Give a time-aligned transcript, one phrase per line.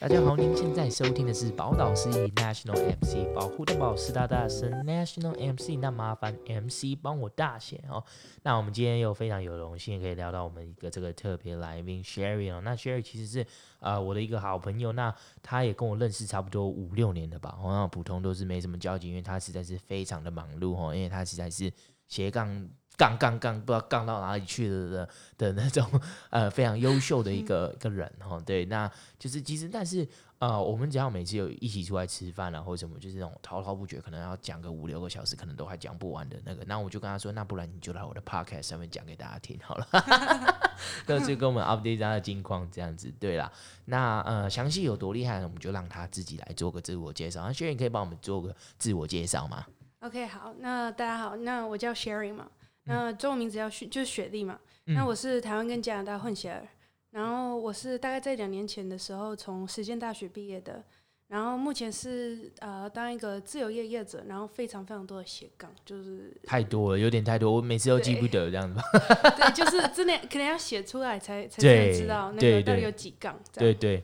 [0.00, 8.02] 大家好，您现在收听的是宝岛司仪 National MC 保护的宝石大大声 National MC，那麻烦 MC 帮我大写哦。
[8.42, 12.62] 那我们今天又非常有荣幸可以聊到我们一个这个特别来宾 Sherry 哦。
[12.64, 13.46] 那 Sherry 其实是
[13.78, 17.58] 呃我的一个好朋友，那他也跟我认识差不多五六年了吧。
[17.62, 21.70] 哦，像普通都是没什么交集，因为他实在是非常的忙碌哦，因为他实在是
[22.08, 22.70] 斜杠。
[23.00, 25.08] 杠杠杠，不知道杠到哪里去了的
[25.38, 25.82] 的那种，
[26.28, 28.38] 呃，非常优秀的一个一个人哈。
[28.44, 30.06] 对，那就是其实，但是
[30.38, 36.62] 呃，我们只要每次有一起出来吃饭啊，或者什么，就是那种滔滔不绝，可能要讲个五六个小时，可能都还讲不完的那个。
[36.66, 39.86] 那我就跟他说，那不然你就来我的 podcast 上面讲给大家听好了，
[41.06, 43.10] 各自跟我们 update 他的近况这样子。
[43.18, 43.50] 对啦，
[43.86, 47.42] 那呃，详细有多厉害，我们就让他自己来做个自我介绍。
[47.46, 49.64] 那 Sherry 可以帮我们做个自我介绍吗
[50.00, 52.46] ？OK，好，那大家好，那我叫 Sherry 嘛。
[52.90, 54.58] 那中文名字叫雪，就是雪莉嘛。
[54.86, 56.66] 嗯、那我是台湾跟加拿大混血儿，
[57.12, 60.82] 然后我是大概在两年前的时候从实践大学毕业的，
[61.28, 68.82] 然后目前是呃当一个自由业业者，然后非常非常多的斜杠，就是太多了，有点太多，我每次都记不得这样子吧。
[69.36, 73.38] 对，就是真的可能要写出来才才能知道那个到底有几杠。
[73.52, 74.02] 对对。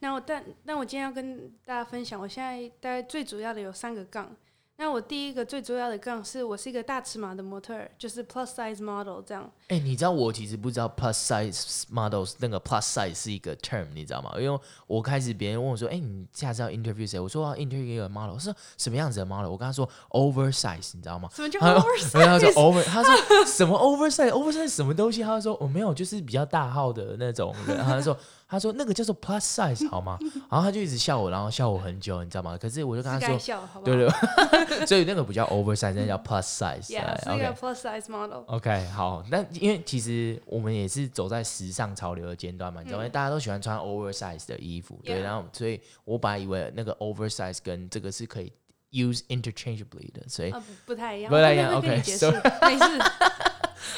[0.00, 4.36] 那我但那我今天要跟大家分享，我现在大概最主要的有三个杠。
[4.80, 9.42] 那我第一个最重要的杠是我是一个大尺码的模特儿，就是 plus size model 这样。
[9.66, 14.32] 哎、欸，你知道我其实不知道 plus size models 那个 plus size 是一个 term，你知道吗？
[14.38, 17.18] 因为我开始别人问我说，哎、欸，你下次要 interview 谁？
[17.18, 19.50] 我说要 interview 一个 model，说什么样子的 model？
[19.50, 21.28] 我跟他说 oversize，你知道吗？
[21.34, 22.24] 什么叫 oversize？
[22.24, 25.24] 他说 over，他说什么 oversize？oversize 什么东西？
[25.24, 27.76] 他说我、哦、没有，就是比较大号的那种人。
[27.78, 28.16] 他说。
[28.48, 30.18] 他说那个叫做 plus size 好吗？
[30.50, 32.56] 然后他就一直笑我，然后笑我很久，你知道吗？
[32.56, 34.08] 可是我就跟他说，笑好好对对，
[34.86, 36.86] 所以那个不叫 oversize，那叫 plus size。
[36.86, 38.44] Yeah，是一个 plus size model。
[38.46, 43.08] OK，好，那因为其实我们也是走在时尚潮流的尖端嘛，你知道吗？
[43.10, 48.50] 大家都喜欢穿 oversize 的衣服，对，然后所以我本来以为那个 oversize 跟这个是可以
[48.90, 50.52] use interchangeably 的，所以
[50.86, 51.74] 不太一样，不太一样。
[51.74, 52.98] OK， 没事。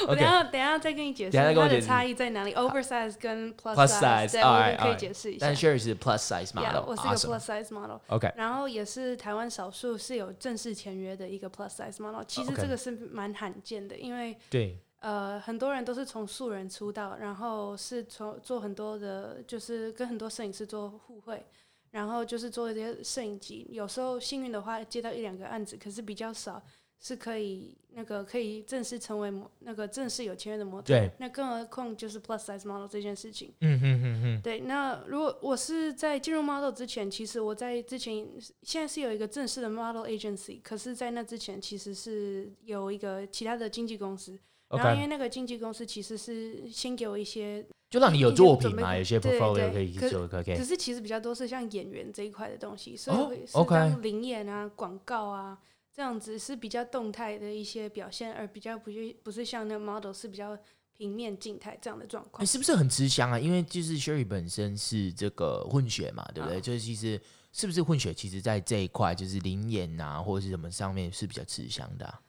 [0.06, 5.46] 我等下等下再跟你解释它的差异在哪里，oversize 跟 plus size，对，我可以解释一下。
[5.46, 7.98] 但 Sherry 是 plus size model，我是一个 plus size model。
[8.08, 12.22] OK，然后也是台湾少数是有正式签约的一个 plus size model。
[12.26, 21.44] 其实这个是蛮罕见的，因为对，呃，很多人都是从素人出道，然后是从做很多的，就是跟很多摄影师做互惠，
[21.90, 23.66] 然后就是做一些摄影机。
[23.70, 26.62] 有时候幸运的话接到一两个案子，可是比较少。
[27.02, 33.54] 是可以那个可以正式成为模那个正式有签约的模特，对，那更何况就是 plus size model 这件事情。
[33.62, 34.40] 嗯哼哼哼。
[34.42, 38.28] 对，那如果我是在进入 model 之前，其实我在之前
[38.62, 44.38] 现在是有一个正式的 model agency，可是，在那之前其实是有一个其他的经纪公司。
[44.70, 50.26] 然后因为那个经纪公司其实是先给我一些，就让你有作品嘛，有些 portfolio 可以做。
[50.28, 55.58] 可是其实比较多是像演员这一块的东西，所以是当灵演啊、广告啊。
[55.92, 60.56] 这样子是比较动态的一些表现，而比较不是不是像那个 model 是比较
[60.96, 62.46] 平面静态这样的状况。
[62.46, 63.38] 是不是很吃香啊？
[63.38, 66.58] 因为就是 Sherry 本身是这个混血嘛，对不对？
[66.58, 67.20] 哦、就是其实
[67.52, 72.20] 是不是混血，其实在这一块就是灵演啊或者是什么上面是比较吃香的、啊。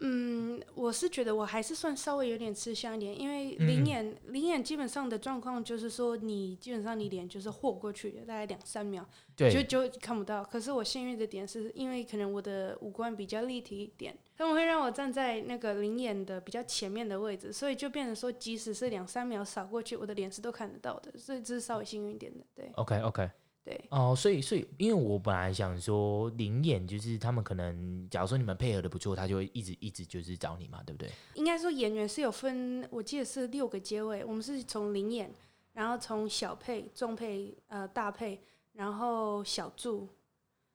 [0.00, 10.44] 嗯，我是觉得我还是算稍微有点吃香一点，因为灵眼灵眼基本上的状况就是说，你基本上你脸就是豁过去，大概两三秒，就就看不到。
[10.44, 22.44] 可是我幸运的点是因为可能我的五官比较立体一点，他们会让我站在那个灵眼的比较前面的位置，所以就变成说，即使是两三秒扫过去，我的脸是都看得到的，所以这是稍微幸运一点的。
[22.54, 23.30] 对，OK OK。
[23.66, 31.10] 对哦，所以所以，因为我本来想说灵演，就是他们可能，假如说你们配合的不错，他就会一直一直就是找你嘛，对不对？
[31.34, 35.34] 应该说演员是有分，我记得是六个阶位，我们是从灵演，
[35.72, 38.40] 然后从小配、中配、呃大配，
[38.74, 40.08] 然后小助，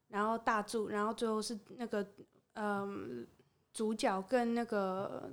[0.09, 2.05] 然后大助，然后最后是那个
[2.55, 3.25] 嗯、呃、
[3.71, 5.31] 主角跟那个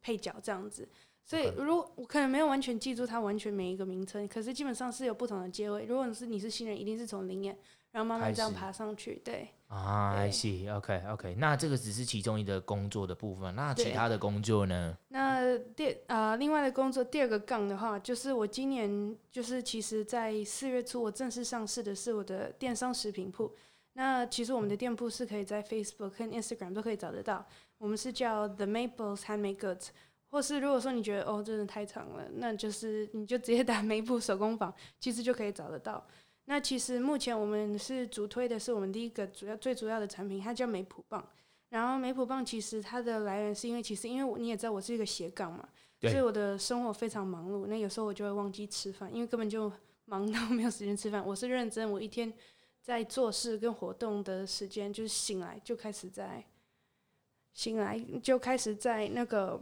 [0.00, 0.88] 配角这样子。
[1.30, 5.84] 所以，如果我可能没有完全记住它完全每一个名称，可是基本上是有不同的阶位。
[5.84, 7.56] 如果你是你是新人，一定是从零演，
[7.92, 9.22] 然后慢慢这样爬上去。
[9.24, 14.98] 对啊，I see，OK OK，那这个只是其中一个工作的部分，那其他的工作呢？
[15.10, 23.54] 那第呃，另外的工作第二个杠的话，就是我今年就是其实在四月初我正式上市的是我的电商食品铺。
[23.92, 27.46] 那其实我们的店铺是可以在 Facebook 和 Instagram 都可以找得到，
[27.78, 29.90] 我们是叫 The Maples Handmade Goods。
[30.30, 36.06] 或是如果说你觉得哦，真的太长了，那就是你就直接打梅普手工坊，其实就可以找得到。
[36.44, 41.24] 那其实目前我们是主推的是我们第一个主要最主要的产品，它叫梅普棒。
[41.68, 45.68] 然后梅普棒其实它的来源是因为其实因为你也知道我是一个斜杠嘛，
[46.00, 47.66] 所以我的生活非常忙碌。
[47.66, 49.70] 那有时候我就会忘记吃饭，因为根本就
[50.06, 52.32] 忙到没有时间吃饭，我是认真，我一天
[52.82, 56.44] 在做事跟活动的时间，就是醒来就开始在
[57.52, 59.60] 醒来就开始在那个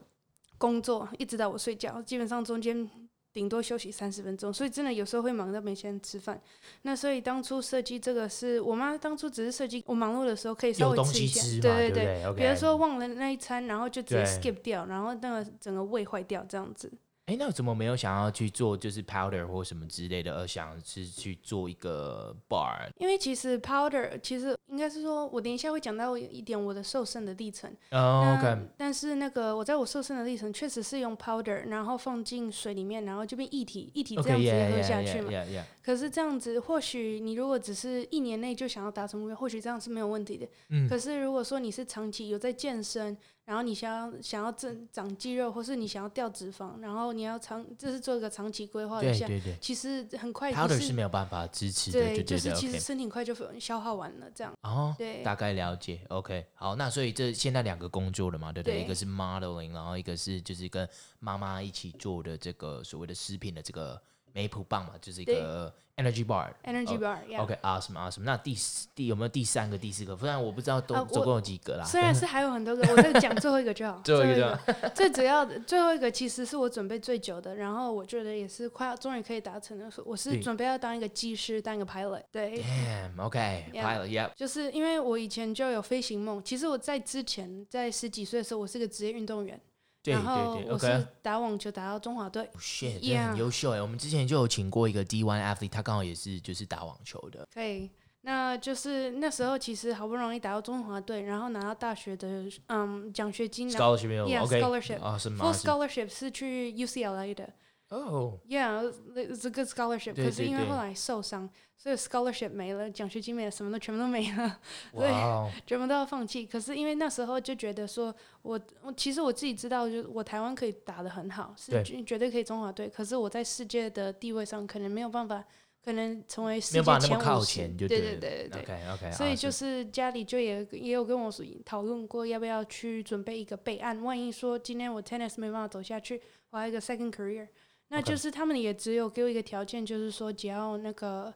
[0.58, 2.90] 工作，一直到我睡觉，基本上中间。
[3.30, 6.40] 顶多休息三十分钟，所以真的有时候会忙到没时间吃饭。
[6.82, 12.34] 那所以当初设计这个是我妈当初只是设计，我忙碌的时候可以稍微吃一下，对对对。
[12.34, 16.90] 比如说忘了那一餐，然后就直接 skip 掉，然后那个整个胃坏掉这样子。
[17.28, 22.88] 哎，那怎么没有想要去做就是 powder 或什么之类的，而想是去做一个 bar？
[22.96, 27.70] 因为其实 powder 其实应该是说，我等一下会讲到一点我的瘦身的历程。
[27.90, 28.58] 哦，OK。
[28.78, 35.30] 但是那个我在我瘦身的历程，确实是用 powder，然后放进水里面，然后就变液体，液体这样子也喝下去嘛。
[35.30, 35.64] Okay, yeah, yeah, yeah, yeah.
[35.84, 40.48] 可是这样子，或许你如果只是一年内就想要达成目标，或许这样是没有问题的。
[40.70, 40.88] 嗯。
[40.88, 43.14] 可是如果说你是长期有在健身，
[43.48, 49.26] 然后你想要想要增长肌肉，或是你想要掉脂肪，然后你要长，这是做一个长期规划一下。
[49.26, 49.58] 对对对。
[49.58, 50.52] 其实很快。
[50.52, 51.98] Powder 是没有办法支持的。
[51.98, 54.52] 对，就是其实身体很快就消耗完了，这样。
[54.60, 54.94] 哦。
[54.98, 55.22] 对。
[55.22, 56.44] 大概了解，OK。
[56.52, 58.80] 好，那所以这现在两个工作了嘛，对不对？
[58.80, 58.84] 对。
[58.84, 60.86] 一个是 modeling，然后一个是就是跟
[61.18, 63.98] 妈妈一起做的这个所谓的食品的这个
[64.32, 65.72] 梅普棒嘛，就是一个。
[65.98, 68.22] Energy bar，Energy bar，yeah，OK，awesome，awesome。
[68.22, 68.56] 那第
[68.94, 70.14] 第有没有第三个、第四个？
[70.14, 71.84] 不然我不知道都总共有几个啦。
[71.84, 74.00] 虽然是 还有很多个，我再讲 最后一个就好。
[74.04, 74.56] 最后一个，
[74.94, 79.90] 最主要的最后一个其实是我准备最久的，然后我觉得也是快要终于可以达成的。
[80.04, 82.22] 我是准备要当一个技师，当一个 pilot。
[82.30, 82.62] 对。
[82.62, 84.30] Damn，OK，pilot，yeah。
[84.36, 86.40] 就是因为我以前就有飞行梦。
[86.44, 89.60] 其实我在之前在十几岁的时候，我是个职业运动员。
[90.04, 93.82] 然后我是打网球打到中华队，oh, shit, 真的很优秀哎！
[93.82, 97.46] 我们之前就有请过一个 D1 athlete，他刚好也是就是打网球的。
[97.52, 97.90] 可以，
[98.22, 107.50] 那就是那时候其实好不容易打到中华队，然后拿到大学的嗯奖学金，scholarship，yeah，scholarship，full scholarship 是去 UCLA 的。
[107.90, 110.14] 哦，Yeah，it's a good scholarship。
[110.14, 114.60] 可是因为后来受伤，所以 scholarship 没了，奖学金没了，什么都全部都没了，
[114.92, 115.10] 对.
[115.66, 116.44] 全部都要放弃。
[116.44, 122.90] 可是因为那时候就觉得说，我我其实我自己知道，就我台湾可以打得很好，是绝对可以中华队。
[122.90, 125.42] 可是我在世界的地位上，可能没有办法，
[125.82, 127.68] 可能成为世界前五十。
[127.68, 128.60] 对对对对对。
[128.60, 129.12] OK OK。
[129.12, 131.32] 所以就是家里就也也有跟我
[131.64, 136.20] 讨论过，要不要去准备一个备案，万一说今天我 tennis 没办法走下去，
[136.50, 137.48] 我还有一个 second career。
[137.88, 141.32] 那就是他们也只有给我一个条件，就是说只要那个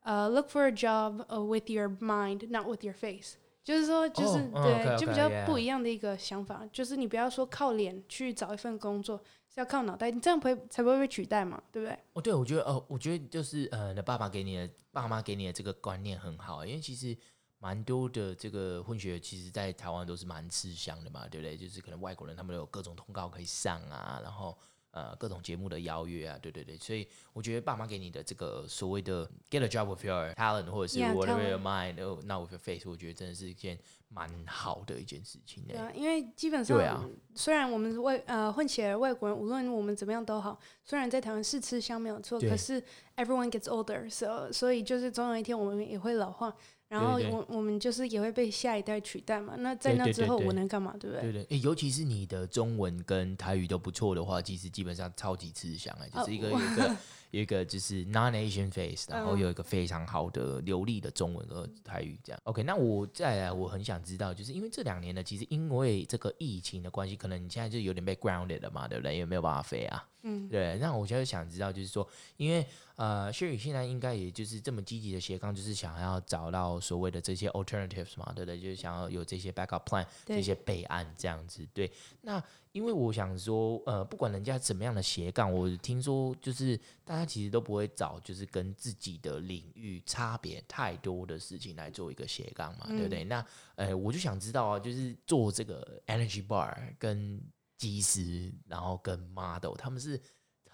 [0.00, 9.16] 呃、uh,，look for a job with your mind, not with your face，就是说就是、oh, 对，okay, okay, 就比较不一样的一个想法.就是你不要说靠脸去找一份工作，
[9.46, 11.96] 是要靠脑袋，你这样不会才不会被取代嘛，对不对？
[12.14, 17.16] 哦，对，我觉得呃，我觉得就是呃，你的爸爸给你的爸妈给你的这个观念很好，因为其实
[17.60, 21.56] 蛮多的这个混血，其实在台湾都是蛮吃香的嘛，对不对？
[21.56, 24.58] 就是可能外国人他们都有各种通告可以上啊，然后。
[24.92, 33.78] 呃，各种节目的邀约啊，对对对，所以我觉得爸妈给你的这个所谓的 get a job with your talent，或者是 whatever your mind，not with your face，我觉得真的是一件
[34.10, 35.64] 蛮好的一件事情。
[35.66, 42.78] 对啊，因为基本上，啊、虽然我们外呃混血儿外国人，无论我们怎么样都好，虽然在台湾是吃香没有错，可是
[43.16, 46.54] everyone gets older，so 所以就是总有一天我们也会老化。
[46.92, 51.22] 然后我我们就是也会被下一代取代嘛，那在那之后我能干嘛，对不对？
[51.22, 56.96] 对对，对，尤其是你的中文跟台语都不错的话，其实基本上超级吃香哎，就是一个、oh, 一个。
[57.32, 62.38] 有一个就是 non-Asian face，然后有一个非常好的流利的中文和台语这样。
[62.44, 69.16] OK，那我再来，我很想知道，就是因为这两年呢，其实因为这个疫情的关系，可能你现在就有点被 grounded 了嘛，对不对？
[69.16, 70.06] 有没有办法飞啊？
[70.24, 70.76] 嗯，对。
[70.78, 78.60] 那我就想知道，就是说，因为呃，Sherry 现在应该也就是这么积极的斜杠，就是想要找到所谓的这些 alternatives 嘛，对不对？
[78.60, 81.66] 就是想要有这些 backup plan，这些备案这样子。
[81.72, 82.44] 对，那。
[82.72, 93.24] 因为我想说，呃，不管人家怎么样的斜杠，我听说就是大家其实都不会找就是跟自己的领域差别太多的事情来做一个斜杠嘛，嗯、对不对？
[93.24, 97.40] 那呃，我就想知道啊，就是做这个 energy bar 跟
[97.78, 100.20] 技师，然后跟 model，他们是。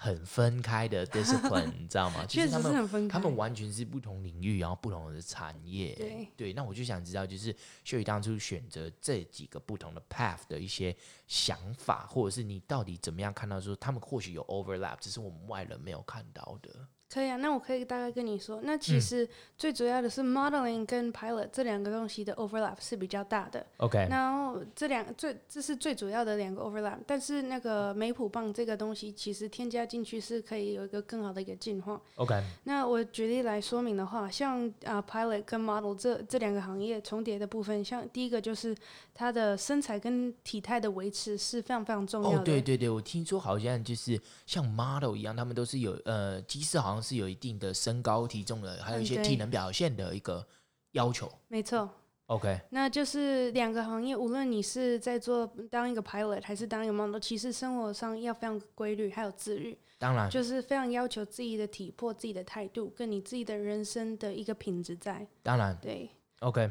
[0.01, 2.25] 很分开的 discipline， 你知道吗？
[2.29, 5.93] 其实他们他们完全是不同领域，然后不同的产业。
[5.97, 7.53] 对对，那我就想知道，就是
[7.85, 16.71] Sherry 当初选择这几个不同的 path 的一些想法，或者是你到底怎么样看到说他们或许有 overlap，只是我们外人没有看到的。
[17.11, 23.65] 可以啊，那我可以大概跟你说，那其实最主要的是 modeling 跟 pilot 这两个东西的 overlap 是比较大的。
[23.79, 31.99] OK，然后这两最这是最主要的两个 overlap，但是那个梅普棒这个东西其实添加进去是可以有一个更好的一个进化。
[32.17, 38.77] OK，那我举例来说明的话，像啊、uh, pilot 跟 model 这这两个行业重叠的部分，像第一个就是
[39.15, 42.37] 它的身材跟体态的维持是非常非常重要的。
[42.37, 46.98] 哦，对对对，我听说好像就是像 model 一样，他们都是有呃，即使好像。
[46.99, 50.45] 像是有一定的身高体重的，还有一些体能表现的一个
[50.93, 51.27] 要求。
[51.29, 51.89] 嗯、没错。
[52.27, 59.79] OK，那就是两个行业，无论你是在做当一个 pilot 还是当一个 model，其实生活上要非常规律，还有自律。
[59.97, 65.27] 当然，就是非常要求自己的体魄、自己的态度，跟你自己的人生的一个品质在。
[65.43, 66.11] 当然，对。
[66.41, 66.71] OK，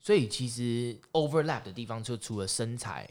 [0.00, 3.06] 所以其实 overlap 的地方，就除了身材。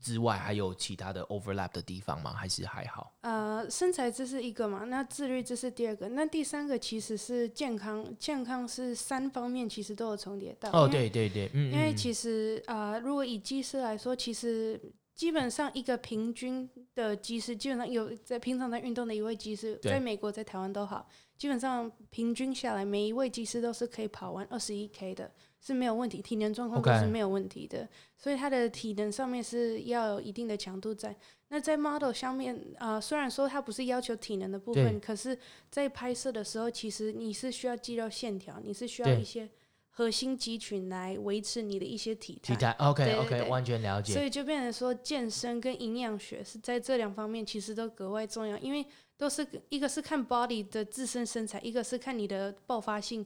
[0.00, 2.32] 之外还有其他的 overlap 的地方吗？
[2.32, 3.14] 还是还好？
[3.22, 10.70] 呃，身材这是一个嘛，那自律这是第二个，那第三个其实是健康，健康是三方面其实都有重叠到。
[10.70, 14.80] 哦，对对对，嗯，因为其实呃，如果以技师来说，其实
[15.14, 25.30] 基本上一个平均的技师，基本上有在平常在运动的一位技师，在美国在台湾都好，基本上平均下来，每一位技师都是可以跑完二十一 K 的。
[25.60, 31.16] 是没有问题，体能状况都是没有问题的.所以他的体能上面是要有一定的强度在。
[31.50, 35.38] 那在 model 上面，啊、呃，虽然说它不是要求体能的部分，可是，
[35.70, 39.48] 在拍摄的时候，其实你是需要肌肉线条，你是需要一些
[39.88, 42.54] 核心肌群来维持你的一些体态。
[42.54, 44.12] 体态，OK 对对对 OK，完全了解。
[44.12, 48.84] 所以就变成说，健身跟营养学是在这两方面其实都格外重要，因为
[49.16, 53.24] 都是一个是看 body 的自身身材，一个是看你的爆发性。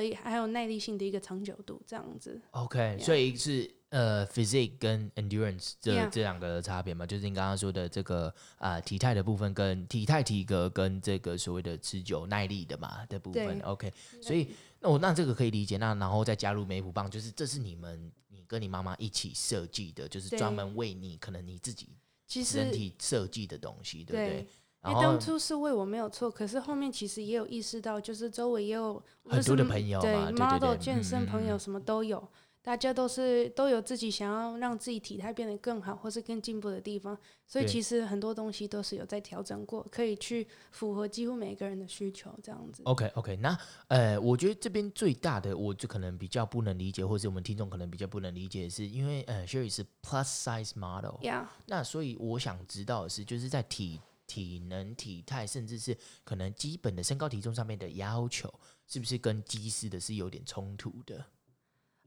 [0.00, 2.40] 的还有耐力性的一个长久度，这样子。
[2.50, 3.02] OK，Yeah.
[3.02, 7.06] 所以是呃，physique 跟 endurance 这.这两个的差别嘛？
[7.06, 8.26] 就是你刚刚说的这个
[8.58, 13.60] 啊、呃，体态的部分跟体态体格跟这个所谓的持久耐力的嘛的部分。
[13.60, 14.48] OK，所以
[14.80, 15.76] 那我那这个可以理解。
[15.76, 21.88] 那然后再加入美虎棒，就是这是你们你跟你妈妈一起设计的，就是专门为你可能你自己
[22.26, 24.46] 身体设计的东西，对不对？
[24.86, 32.28] 因为当初是为我没有错，可是后面其实也有意识到，就是周围也有很多的朋友对 model 健身朋友什么都有，
[32.62, 42.82] 大家都是都有自己想要让自己体态变得更好或是更进步的地方，所以其实很多东西都是有在调整过，可以去符合几乎每个人的需求这样子。
[42.84, 43.56] OK OK，那
[43.88, 58.52] 呃，我觉得这边最大的我就可能比较不能理解，或是我们听众可能比较不能理解的是，因为呃，Sherry 是 plus size model，Yeah，那所以我想知道的是，就是在体体能、体态，甚至是可能基本的身高体重上面的要求，
[58.86, 61.24] 是不是跟机师的是有点冲突的？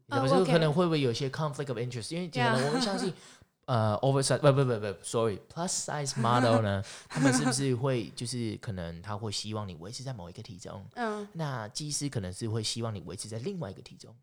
[0.07, 2.15] 有时候可能会不会有些 conflict of interest？
[2.15, 3.13] 因为可能我们相信，
[3.65, 10.85] 呃，oversize 不不不不，sorry，plus size model 呢， 他们是不是会就是可能他会希望你维持在某一个体重？
[10.95, 14.15] 嗯，那机师可能是会希望你维持在另外一个体重。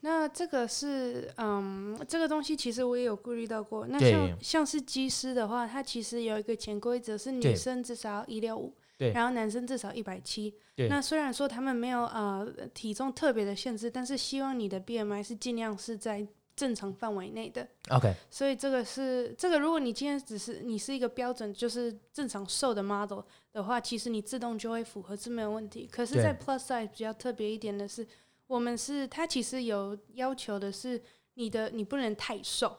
[0.00, 3.84] 那这个是，嗯，这个东西其实我也有顾虑到过。
[3.88, 8.72] 那像像是机师的话，它其实有一个潜规则是女生至少一六五，
[9.12, 10.54] 然后男生至少一百七。
[10.88, 16.24] 那虽然说他们没有呃体重特别的限制，但是希望你的 BMI 是尽量是在
[16.54, 17.66] 正常范围内的。
[17.90, 18.14] OK。
[18.30, 25.88] 所以这个是这个，如果你今天只是你是一个标准就是正常瘦的 model 的话，其实你自动就会符合是没有问题。
[25.90, 28.06] 可是，在 Plus Size 比较特别一点的是。
[28.48, 31.00] 我们是，他其实有要求的是，
[31.34, 32.76] 你的你不能太瘦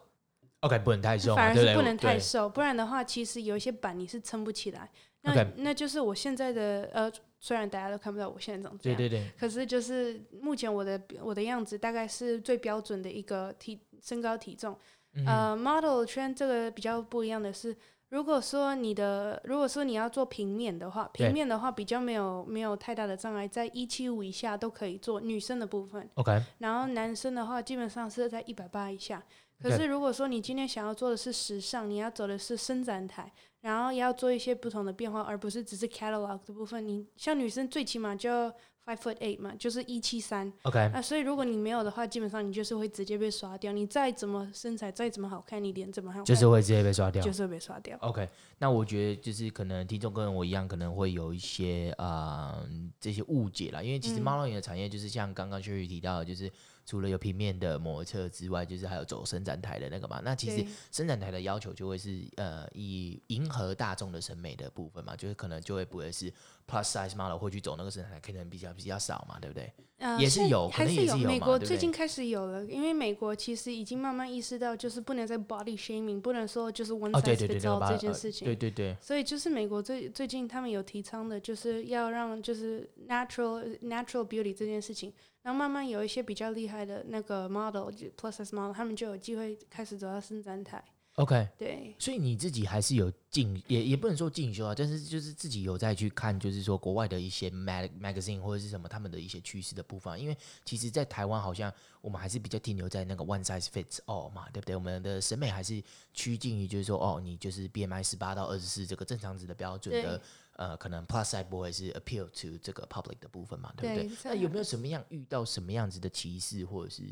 [0.60, 4.92] ，OK，不能太瘦，反而是不能太瘦，不然的话，其实有一些板你是撑不起来。
[5.22, 14.78] 那.那就是我现在的呃，虽然大家都看不到我现在长这样，对对对，可是就是目前我的我的样子大概是最标准的一个体身高体重。
[15.14, 17.76] 嗯、呃，model 圈这个比较不一样的是。
[18.10, 26.10] 如果说你的，如果说你要做平面的话，平面的话比较没有没有太大的障碍，在一七五以下都可以做女生的部分。
[26.16, 26.42] OK。
[26.58, 29.24] 然后男生的话，基本上是在一百八以下。
[29.62, 38.52] 可是如果说你今天想要做的是时尚，你要走的是伸展台，然后要做一些不同的变化，而不是只是 catalog 的部分，你像女生最起码就。
[38.90, 40.52] Five foot eight 嘛，就是一七三。
[40.64, 43.72] OK，啊，所以如果你没有的话，基本上你就是会直接被刷掉。
[43.72, 47.96] 你再怎么身材，再怎么好看，你脸怎么好看，就是会直接被刷掉，就是会被刷掉。
[48.00, 48.28] OK，
[48.58, 52.70] 那我觉得就是可能听众跟我一样，可能会有一些啊、呃、
[53.00, 53.80] 这些误解啦。
[53.80, 56.52] 因为其实 modeling 的产业就是像刚刚 Sherry 提到的，就是。
[56.86, 60.20] 除了有平面的模特之外，就是还有走伸展台的那个嘛。
[60.26, 66.34] 那其实伸展台的要求就会是呃，以迎合大众的审美的部分嘛，就是可能就会不会是
[66.70, 69.72] plus size model 会去走那个身材，可能比较比较少嘛，对不对？
[69.98, 71.28] 呃、也是有，是可能也是有。
[71.28, 78.46] 美国最近开始有了，因为美国其实已经慢慢意识到，就是不能再 body shaming，不能说就是 one size fits all 这件事情。
[78.46, 78.96] 对对对。
[79.02, 85.12] 所以就是美国最最近他们有提倡的，就是要让就是 natural natural beauty 这件事情。
[85.42, 90.84] 然后慢慢有一些比较厉害的那个 model，就 plus size model，他们就有机会开始走到伸展台。
[91.20, 91.94] OK，对。
[92.00, 100.18] 所以你自己还是有进，也也不能说进修啊，但是就是自己有在去看，就是说国外的一些 mag magazine 或者是什么他们的一些趋势的部分。
[100.20, 104.76] 因为其实，在台湾好像我们还是比较停留在那个 one size fits all 嘛，对不对？
[104.76, 105.84] 我们的审美还是
[106.14, 110.22] 趋近于就是说，哦，你就是 BMI 十八到二十四这个正常值的标准的。
[110.54, 114.08] 呃，可能 plus size 不会是 appeal to 这个 public 的部分嘛，对不对？
[114.10, 117.04] 对，那有没有什么样遇到什么样子的歧视，或者是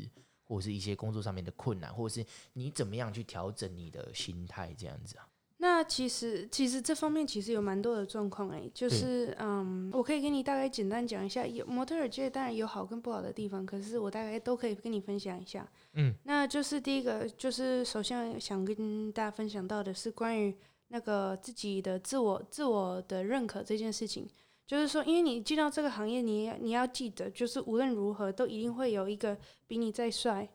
[0.48, 5.28] 或者是一些工作上面的困难，或者是你怎么样去调整你的心态这样子啊？
[5.60, 15.68] 那其实，其实这方面其实有蛮多的状况诶，就是嗯，我可以跟你大概简单讲一下，有模特儿界当然有好跟不好的地方，可是我大概都可以跟你分享一下。
[15.94, 24.28] 嗯，那就是第一个，就是首先想跟大家分享到的是关于那个自己的自我、自我的认可这件事情，
[24.68, 29.34] 就是说，因为你进到这个行业，你你要记得，就是无论如何都一定会有一个
[29.66, 30.46] 比你再帅。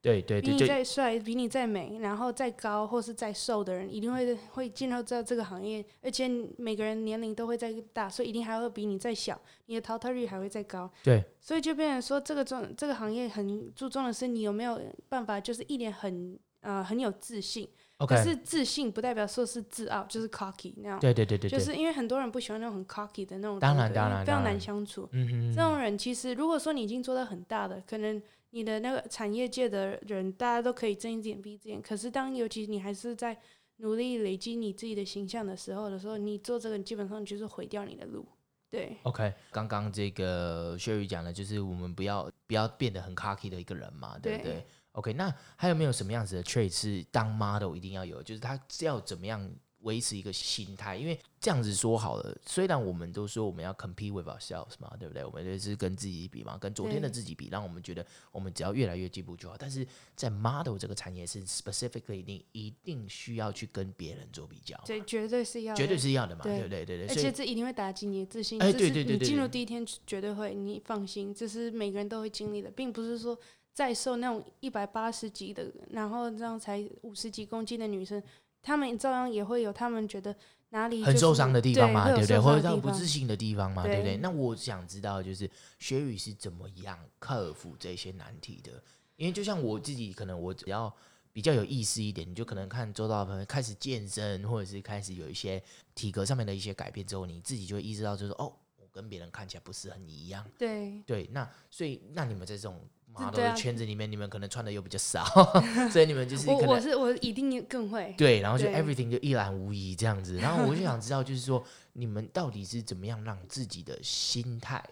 [0.00, 10.90] 对对对，比你再帅，比你再美，然后再高或是再瘦的人，一定会会进入到这个行业，而且每个人年龄都会再大，所以一定还会比你再小，你的淘汰率还会再高。
[11.04, 17.68] 对，所以就变成说，这个重这个行业很注重的是你有没有办法，就是一脸很呃很有自信。
[18.06, 21.00] 可是自信不代表说是自傲，就是 cocky 那样。
[21.00, 25.08] 对对对对，就是因为很多人不喜欢那种很 cocky 的那种，当然当然，非常难相处。
[25.12, 28.22] 嗯哼，这种人其实如果说你已经做到很大的，可能。
[28.54, 31.80] 你的那个产业界的人，大家都可以睁一只眼闭一只眼。
[31.80, 33.34] 可是，当尤其你还是在
[33.78, 38.28] 努力累积你自己的形象的时候的时候，你做这个基本上就是毁掉你的路。
[38.68, 48.22] 对，OK，刚刚这个 Sherry 讲的，就是我们不要不要变得很 cocky 的一个人嘛，对不对，对？OK，那还有没有什么样子的 trait 是当 model 一定要有？
[48.22, 49.50] 就是他要怎么样？
[49.82, 55.24] 维持一个心态，因为这样子说好了，虽然我们都说我们要 compete with ourselves 嘛，对不对？
[55.24, 59.56] 我们就是跟自己比嘛，跟昨天的自己比，让我们觉得我们只要越来越进步就好。
[59.58, 59.84] 但是
[60.14, 67.08] 在 model 这个产业是 specifically，你一定需要去跟别人做比较，对，绝对是要，绝对是要的嘛，对不对对对。
[67.08, 73.36] 而且这一定会打击你的自信，哎，对对对，你进入第一天绝对会，你放心，这是每个人都会经历的，并不是说
[73.74, 78.22] 再瘦那种一百八十几的，然后这样才五十几公斤的女生。
[78.60, 80.32] 她们照样也会有她们觉得
[80.68, 82.38] 哪里很受伤的地方嘛，对不对？
[82.38, 84.16] 或者让不自信的地方嘛，对不对？
[84.18, 85.50] 那我想知道，就是
[85.80, 88.80] 学语是怎么样克服这些难题的？
[89.16, 90.94] 因为就像我自己，可能我只要
[91.32, 95.60] 比较有意思一点，你就可能看周遭的朋友开始健身，或者是开始有一些
[95.94, 100.48] 体格上面的一些改变之后，你自己就会意识到，就是哦，我跟别人看起来不是很一样。
[100.56, 102.80] 对对，那所以那你们在这种。
[103.12, 105.24] Model 的圈子里面，你们可能穿的又比较少，
[105.90, 110.36] 所以你们就是可能我我是我一定更会对，然后就 everything 就一览无遗这样子。
[110.36, 114.82] 然后我就想知道， 就是说你们到底是怎么样让自己的心态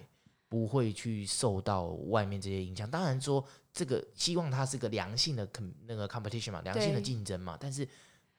[0.48, 2.90] 不会去受到外面这些影响？
[2.90, 7.86] 当然说这个希望它是个良性的 com 那个 competition 嘛，良性的竞争嘛，但是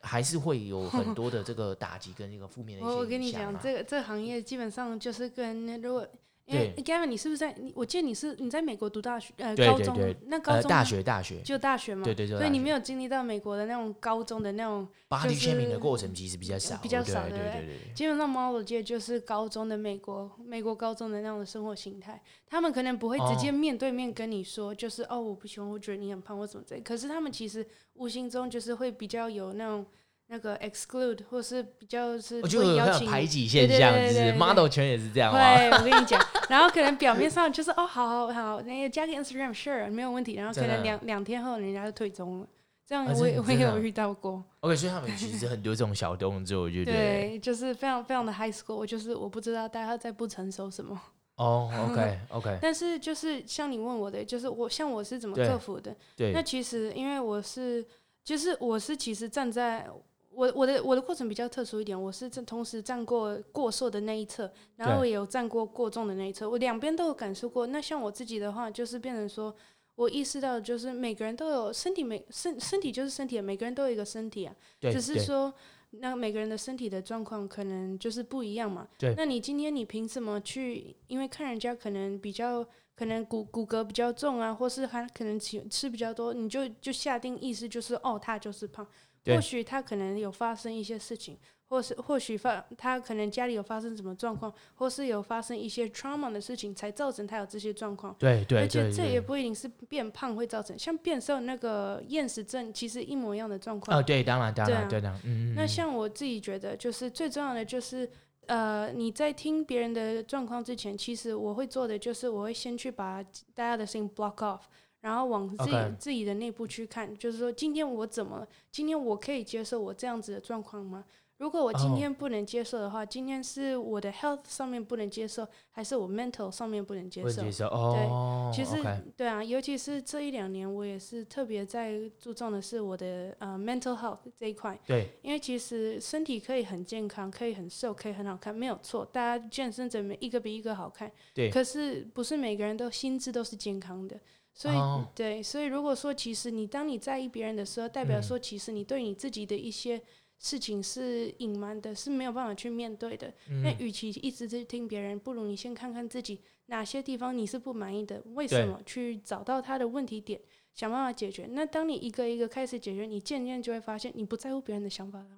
[0.02, 3.00] 还是会有很多的这个打击跟那个负面的一些影响。
[3.02, 6.08] 我跟你讲，这个这个行业基本上就是跟如果。
[6.52, 7.56] 对，Gavin，你是不是在？
[7.74, 17.94] 我记得你是你在美国读大学，呃，对对对高中，那高中、呃、大学大学就大学嘛，对对对，所以你没有经历到美国的那种高中的那种、就是，body shaming 的过程其实比较少，比较少，对对对，对，对，对。
[17.94, 29.86] 基本上 model 界就是高中的美国，美国高中的那种的生活形态，他们可能不会直接面对面跟你说，就是哦，哦，我不喜欢，我觉得你很胖或什么之类，可是他们其实无形中就是会比较有那种。
[30.34, 35.30] 那个 exclude 或是比较是，我觉得有排挤现象，就是 model 圈也是这样。
[35.34, 42.48] 对，我跟你讲，然后可能表面上就是哦，好好好，那个加个 Instagram sure 没有问题，然后可能两两天后人家就退踪了，
[42.88, 44.42] 这样我也我也有遇到过。
[44.62, 50.98] OK，所以他们其实很多这种小动作，我觉得对，就是非常非常的 high school，我就是我不知道大家在不成熟什么。
[51.36, 55.94] 哦、oh，OK OK， 但是就是像你问我的，就是我像我是怎么克服的？
[56.16, 57.86] 对，那其实因为我是，
[58.24, 59.86] 就是我是其实站在。
[60.34, 67.68] 我我的我的过程比较特殊一点，我是同时站过过瘦的那一侧，然后也有站过过重的那一侧，我两边都有感受过。
[67.68, 69.54] 那像我自己的话，就是变成说，
[69.96, 75.54] 我意识到就是每个人都有身体，每身身体就是身体，每个人都有一个身体啊，只是说
[75.92, 78.88] 那每个人的身体的状况可能就是不一样嘛。
[78.98, 80.96] 对，那你今天你凭什么去？
[81.08, 82.66] 因为看人家可能比较
[82.96, 88.88] 可能骨骨骼比较重啊，或是还可能吃吃比较多，你就就下定意识就是哦，他就是胖。
[89.26, 98.16] 或许他可能有发生一些事情，或是或许发他可能家里有发生什么状况，或是有发生一些 trauma 的事情，才造成他有这些状况。
[98.18, 103.98] 对对，而且这也不一定是变胖会造成，像变瘦那个厌食症，其实一模一样的状况。
[103.98, 105.54] 哦，对，当然当然对的，嗯。
[105.56, 108.10] 那像我自己觉得，就是最重要的就是，
[108.48, 114.62] 呃，你在听别人的状况之前，其实我会做的就是，我会先去把大家的事情 block off。
[115.02, 115.98] 然后往自己、okay.
[115.98, 121.04] 自己的内部去看，就是说，今天我怎么，今天我可以接受我这样子的状况吗？
[121.38, 123.10] 如果我今天不能接受的话，oh.
[123.10, 127.28] 今天是我的 health 上面不能接受，还是我 mental 上面不能接受？
[127.28, 128.52] 不接受哦。
[128.56, 128.80] 对，其实.
[129.18, 134.80] 对啊，尤其是这一两年，我也是特别在注重的是我的呃 mental health 这一块。
[134.86, 139.04] 对，因为其实身体可以很健康，可以很瘦，可以很好看，没有错。
[139.04, 141.12] 大家健身者每一个比一个好看。
[141.34, 141.50] 对。
[141.50, 144.16] 可是不是每个人都心智都是健康的，
[144.54, 145.02] 所以、oh.
[145.16, 150.02] 对，所以如果说其实你当你在意别人的时候，代表说其实你对你自己的一些。
[150.44, 153.32] 事情是隐瞒的，是没有办法去面对的。
[153.62, 158.82] 那、嗯、与其一直在听别人，不如你先看看自己哪些地方你是不满意的，为什么？
[158.84, 160.42] 去找到他的问题点，
[160.74, 161.46] 想办法解决。
[161.52, 165.30] 那当你一个一个开始解决，你渐渐就会发现你不在乎别人的想法了。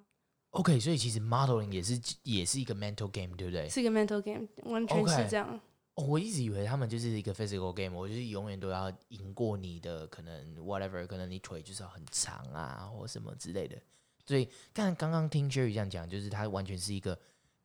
[0.52, 3.68] OK，所以其实 modeling 也是也是一个 mental game，对不对？
[3.68, 5.54] 是一个 mental game，完全是这样。
[5.54, 5.60] Okay.
[5.96, 13.78] 哦，我一直以为他们就是一个 physical game，我就是永远都要赢过你的，可能 whatever，可能你腿就是要很长啊，或什么之类的。
[14.26, 17.16] 所以，刚刚刚听 Jerry 这样讲，就是他完全是一个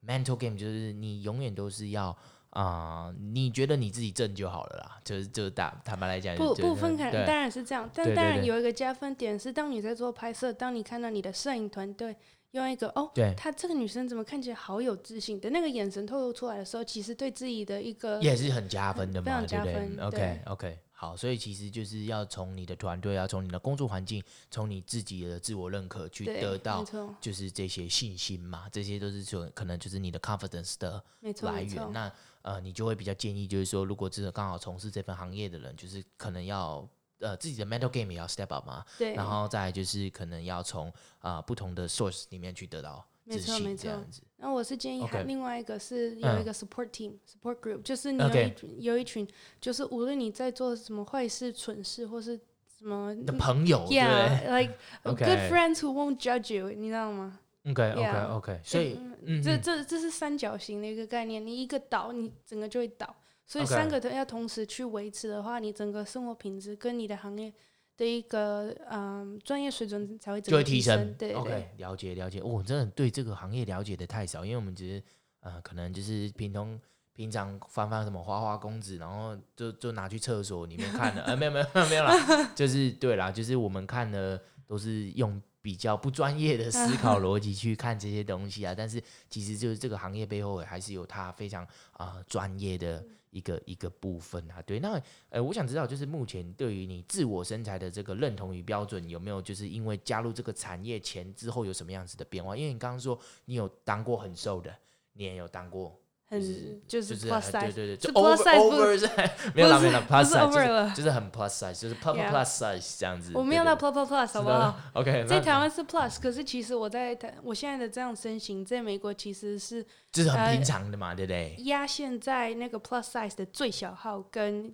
[0.04, 2.08] mental game，就是你永远都是要
[2.50, 12.16] 啊、呃，你觉得你自己正就好了啦，就是就大坦白来讲，不不分开，当然是这样，但当然有一个加分点是，当你在做拍摄，当你看到你的摄影团队
[12.52, 20.78] 用一个哦，对，她这个女生怎么看起来好有自信的那个眼神透露出来的时候，其实对自己的一个也是很加分的嘛，对不对？OK OK。
[21.00, 26.84] 好，所以其实就是要从你的团队，啊从你的工作环境，从你自己的自我认可去得到，
[27.20, 31.00] 就是这些信心嘛，这些都是说可能就是你的 confidence 的
[31.42, 31.92] 来源。
[31.92, 32.10] 那
[32.42, 36.84] 呃，你就会比较建议，就是说，如果真的刚好从事这份行业的人，就是可能要
[37.20, 43.04] 呃自己的 mental game 也要 step up 嘛，对，然后再就是可能要从啊、呃、不同的 source 里面去得到。
[43.24, 43.90] 没错没错，
[44.38, 49.28] 然后我是建议还另外一个是有一个 support team、嗯、support group，就是你有一群有一群，
[49.60, 52.40] 就是无论你在做什么坏事、蠢事或是
[52.78, 54.72] 什么的朋友，yeah，like
[55.04, 58.98] good friends who won't judge you，你知道吗？OK OK OK，所以
[59.44, 63.14] 这这这是三角形的一个概念，你一个倒，你整个就会倒，
[63.48, 67.52] 所以三个都要同时去维持的话，你整个生活品质跟你的行业。
[67.96, 72.40] 的一个嗯专业水准才会就会提升，对，对，对，OK，了解了解。
[72.40, 75.02] 我、哦、真的对这个行业了解的太少，因为我们只是
[75.40, 76.80] 呃可能就是平通
[77.12, 82.14] 平常翻翻什么花花公子，然后就就拿去厕所里面看了，呃没有没有 没有啦，
[82.54, 93.04] 就是对啦，就是我们看的都是用比较不专业的思考 逻辑去看这些东西啊，但是其实就是这个行业背后还是有它非常啊、呃、专业的。
[93.30, 102.56] 一个一个部分啊，对，那呃，我想知道，就是目前对于你自我身材的这个认同与标准，有没有就是因为加入这个产业前之后有什么样子的变化？
[102.56, 104.74] 因为你刚刚说你有当过很瘦的，
[105.12, 105.94] 你也有当过。
[106.30, 106.40] 很
[106.86, 109.10] 就是 plus size，对对对，就 plus size
[109.54, 113.32] 没有啦没有啦 plus size 就是很 plus size，就是 plus plus size 这样子。
[113.34, 114.78] 我没有到 plus plus plus 好不好？
[114.92, 121.54] OK，在台湾是 plus，可是其实我在台，我现在的这样身形，在美国其实是就是很平常的嘛，对不对？
[121.60, 124.70] 压线在那个 plus size 的最小号跟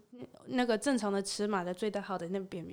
[0.46, 2.66] 那个正常的尺码的最大号的那边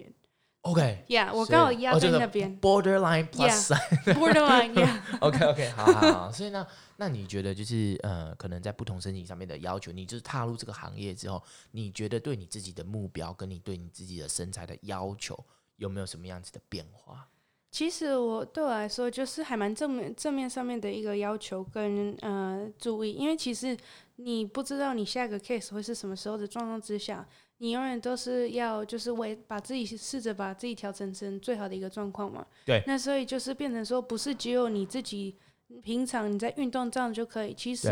[0.64, 1.06] 缘。
[1.08, 2.60] OK，Yeah，我刚好压在那边。
[2.62, 5.00] Borderline plus size，Borderline，Yeah。
[5.20, 6.66] OK OK，好好好，所以呢。
[6.98, 15.36] 那你觉得就是呃，可能在不同申请上面的要求，你就是踏入这个行业之后，你觉得对你自己的目标跟你对你自己的身材的要求
[15.78, 17.28] 有没有什么样子的变化？
[17.72, 23.76] 其实我对我来说就是还蛮正面正面上面的一个要求跟呃注意，因为其实
[24.18, 27.28] 你不知道你下一个 case 会是什么时候的状况之下，
[27.62, 32.46] 你永远都是要就是为把自己试着把自己调整成最好的一个状况嘛。
[32.66, 32.84] 对。
[32.88, 35.38] 那所以就是变成说，不是只有你自己。
[35.82, 37.88] 平常你在运动这样就可以，其实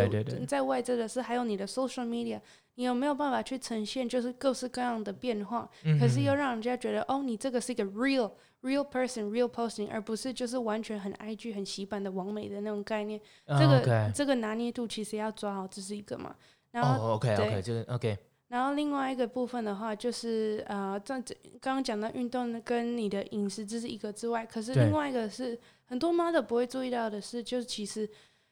[0.45, 2.38] 在外在的是还有你的 social media，
[2.75, 5.69] 你有没有办法去呈现就是各式各样的变化？
[5.86, 8.29] 嗯、可是又让人家觉得哦，你这个是一个 real
[8.63, 13.17] real person real posting，而不是就是完全很 IG 很洗版的完美的那种概念。
[13.47, 14.13] 这个、oh.
[14.13, 16.36] 这个拿捏度其实要抓好，这是一个嘛。
[16.71, 18.17] 然后、oh, OK OK 就是 OK。
[18.50, 21.16] 然后另外一个部分的话，就是呃，这
[21.62, 25.58] 刚刚讲到运动跟你的饮食这是一个之外，可是另外一个是。
[25.90, 28.08] 很多 model 不会注意到的是，就是其实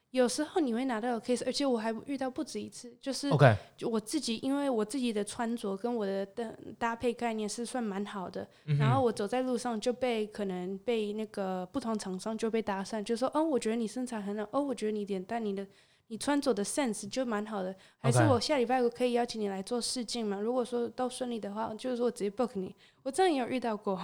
[0.10, 3.30] 有时候你会拿到 case，而且我还遇到不止一次，就是
[3.78, 8.48] 就我自己，因为我自己的穿着跟我的搭搭配概念是算蛮好的，
[8.80, 15.64] 然后我走在路上就被可能被那个不同厂商就被搭讪，就说哦，我觉得你身材很好，哦，我觉得你脸蛋，你的
[16.10, 20.40] 你穿着的 sense 就蛮好的，还是我下礼拜我可以邀请你来做试镜嘛？
[20.40, 23.96] 如果说都顺利的话，就是说我直接 book 你，我真的也有遇到过。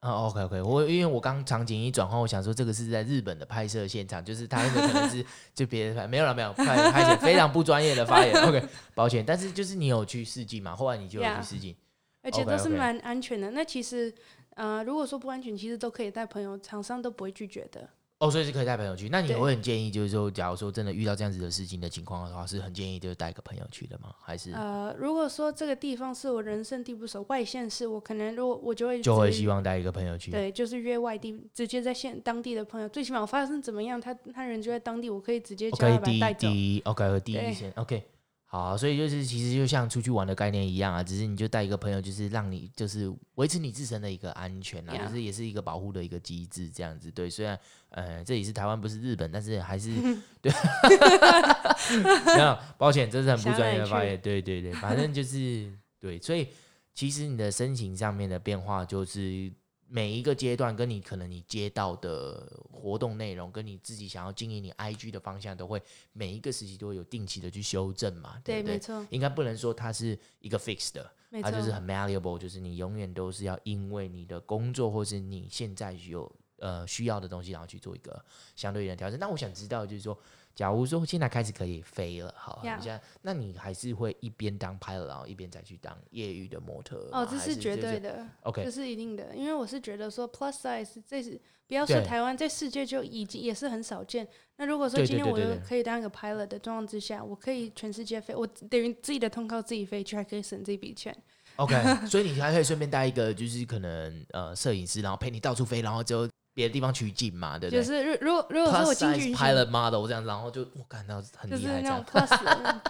[0.00, 8.60] 啊、oh，OK OK，我因为我刚场景一转换，我想说这个是在日本的拍摄现场，就是他那个可能是 就别人拍，没有了没有，拍拍起来非常不专业的发言，OK，
[8.96, 11.76] 抱歉，但是就是你有去试镜嘛，后来你就有去试镜，yeah,
[12.22, 13.46] 而且都是蛮安全的。
[13.46, 13.54] Okay, okay.
[13.54, 14.12] 那其实
[14.56, 17.88] 呃，如果说不安全，其实都可以带朋友，厂商都不会拒绝的。
[18.22, 19.08] 哦，所以是可以带朋友去。
[19.08, 24.14] 那你会很建议，就是说，假如说真的遇到这样子的事情的情况的话，是很建议就是带一个朋友去的吗？
[24.22, 30.30] 还是呃，如果说这个地方是我人生地不熟，外县市，我可能如果我就会就会希望带一个朋友去。
[30.30, 36.46] 对，就是约外地，直接在现当地的朋友，最起码我发生怎么样，他他人就在当地，我可以直接叫他把他带走。
[36.84, 38.04] OK，和第一先 OK。
[38.52, 47.10] 好，所以就是其实就像出去玩的概念一样啊，只是你就带一个朋友，就是让你就是维持你自身的一个安全啊.就是也是一个保护的一个机制这样子。
[47.10, 49.88] 对，虽然呃这里是台湾不是日本，但是还是
[50.42, 50.52] 对。
[52.36, 54.20] 没有，抱歉，这是很不专业的发言。
[54.20, 56.46] 对对对，反正就是对，所以
[56.94, 59.50] 其实你的身形上面的变化就是。
[59.94, 65.82] 每一个阶段，跟你可能你接到的活动内容，跟你自己想要经营你 IG 的方向，都会
[66.14, 68.40] 每一个时期都会有定期的去修正嘛？
[68.42, 69.06] 对不，对，没错。
[69.10, 78.24] 应该不能说它是一个 fix 的，它就是很 malleable，就是你永远都是要因为你的工作或是你现在有呃需要的东西，然后去做一个
[78.56, 79.20] 相对应的调整。
[79.20, 80.18] 那我想知道，就是说。
[80.54, 87.08] 假如说现在开始可以飞了，好，你现在，那你还是会一边当 pilot，然后一边再去当业余的模特？
[87.10, 94.28] 哦，这是绝对的，OK，这是一定的，因为我是觉得说 plus size 这是不要说台湾，在世界就已经也是很少见。
[94.58, 101.16] 那如果说今天我可以当一个 pilot 的状况之下，我可以全世界飞，我等于自己的通告自己飞去，还可以省这笔钱。
[101.56, 101.74] OK，
[102.06, 106.28] 所以你还可以顺便带一个，就是可能呃摄影师，然后陪你到处飞，然后就。
[106.54, 107.82] 别的地方取景嘛，对不对？
[107.82, 112.04] 就是如果如果说我进去 pilot model 这样，然后就我感到很厉害这样。
[112.04, 112.80] Plus,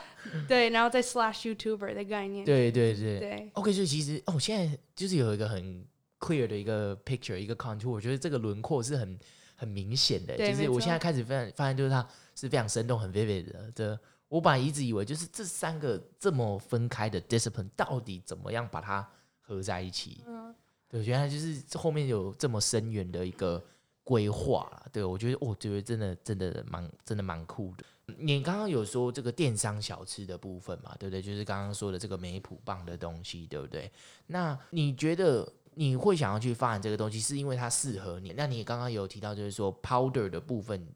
[0.49, 2.45] 对，然后再 slash YouTuber 的概念。
[2.45, 3.19] 对对对。
[3.21, 3.51] 对。
[3.55, 5.85] OK，所以其实哦，现在就是有一个很
[6.19, 9.19] clear 的一个 picture，一个 contour，我觉得这个轮廓是很
[9.55, 10.37] 很明显的。
[10.37, 13.73] 就是我现在开始发现，发现就是它是非常生动、很 vivid 的。
[13.75, 13.99] 这
[14.29, 19.07] 我本来一直以为就是这三个这么分开的 discipline，到底怎么样把它
[19.41, 20.25] 合在一起？
[20.27, 20.55] 嗯。
[20.93, 23.65] 对，原来就是后面有这么深远的一个
[24.05, 24.71] 规划。
[24.93, 27.85] 对，我觉得，我觉得真的真的蛮真的蛮酷的。
[28.19, 30.95] 你刚刚有说这个电商小吃的部分嘛？
[30.99, 31.23] 对不对？
[31.23, 33.91] 就是刚刚说的这个梅普棒的东西，对不对？
[34.27, 38.35] 那你觉得你会想要去发展这个东西，是因为它适合你？
[38.37, 40.87] 那你刚刚有提到，就是说 powder 的部分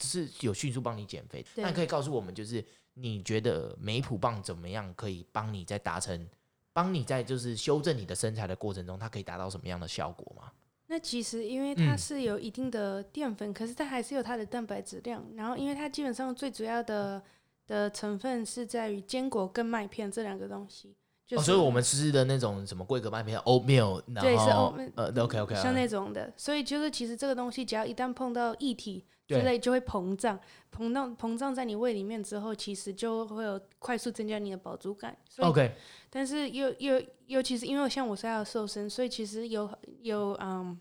[0.00, 1.44] 是有迅速帮你减肥。
[1.54, 6.26] 对那你可以告诉我们，就是你觉得梅普棒怎么样可以帮你在达成？
[6.76, 10.52] 帮你在就是修正你的身材的过程中，它可以达到什么样的效果吗？
[10.88, 15.24] 那其实因为它是有一定的淀粉，嗯、可是它还是有它的蛋白质量。
[15.34, 17.22] 然后因为它基本上最主要的
[17.66, 20.94] 的成分是在于坚果跟麦片这两个东西。
[21.26, 26.30] 就是、哦，所以我们吃的那种什么桂格麦片、oatmeal，对，是 oatmeal，呃，OK OK，像那种的。
[26.36, 29.02] 所以就是其实这个东西只要一旦碰到液体。
[29.26, 30.38] 之类就会膨胀，
[30.72, 35.16] 膨胀膨胀在你胃里面之后，其实就会有快速增加你的饱足感。
[35.38, 35.74] OK，
[36.08, 39.68] 但是又又尤其是因为像我是要瘦身，所以其实有
[40.00, 40.80] 有嗯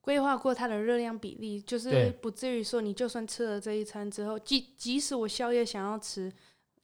[0.00, 6.32] 规划过它的热量比例，就是不至于说你就算吃了这一餐之后，即即使我宵夜想要吃，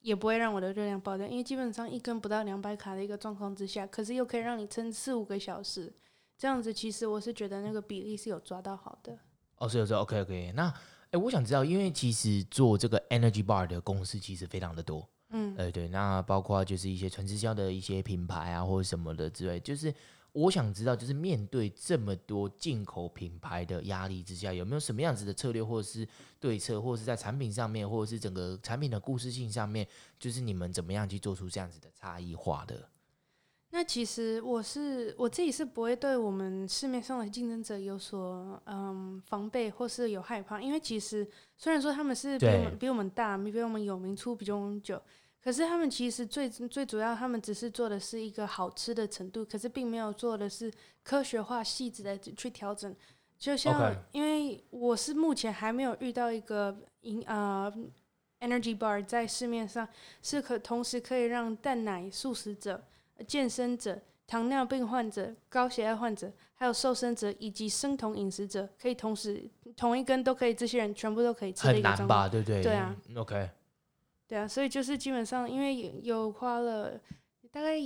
[0.02, 5.90] 也不会让我的热量爆掉，因为基本上一根不到两百卡的一个状况之下，可是又可以让你撑四五个小时，
[6.36, 9.18] 这样子其实我是觉得那个比例是有抓到好的。
[9.58, 10.52] 哦，是是，OK OK。
[10.54, 15.88] 那，哎、欸，我想知道，因为其实做这个 Energy Bar 的公司其实非常的多，嗯，呃，对。
[15.88, 19.58] 那包括就是一些纯直销的一些品牌啊，或者什么的之类。
[19.60, 19.94] 就是
[20.32, 26.06] 我想知道，就是面对这么多进口品牌的压力之下，有没有什么样子的策略，或者是
[26.38, 29.88] 对策，或者是在产品上面，或者是整个产品的故事性上面，
[30.18, 32.86] 就是你们怎么样去做出这样子的差异化的？
[33.70, 45.02] 那其实我是我自己是不会对我们市面上的竞争者有所嗯防备或是有害怕，因为其实虽然说他们是比我们比我们大，比我们有名，出比我们久，
[45.42, 52.94] 可是他们其实最最主要，他们只是做的是一个好吃的程度，可是并没有做的是科学化细致的去调整。
[53.36, 57.70] 就像因为我是目前还没有遇到一个营呃
[58.40, 59.86] Energy Bar 在市面上
[60.22, 62.82] 是可同时可以让蛋奶素食者。
[63.26, 71.66] 健身者、糖尿病患者、高血压患者，还有瘦身者以及生酮饮食者，可以同时同一根都可以，这些人全部都可以吃。
[71.66, 72.28] 很难吧？
[72.28, 72.62] 对不对？
[72.62, 72.94] 对啊。
[73.14, 73.50] OK。
[74.28, 77.00] 对啊，所以就是基本上，因为有花了
[77.52, 77.76] 大概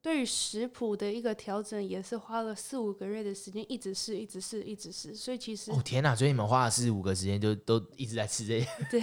[0.00, 5.14] 对于食谱的一个调整，也是花了四五个月的时间，一直试，一直试，一直试。
[5.14, 6.16] 所以其实哦天哪！
[6.16, 8.66] 所以你们花了四五个时间，就都一直在吃这些？
[8.90, 9.00] 对，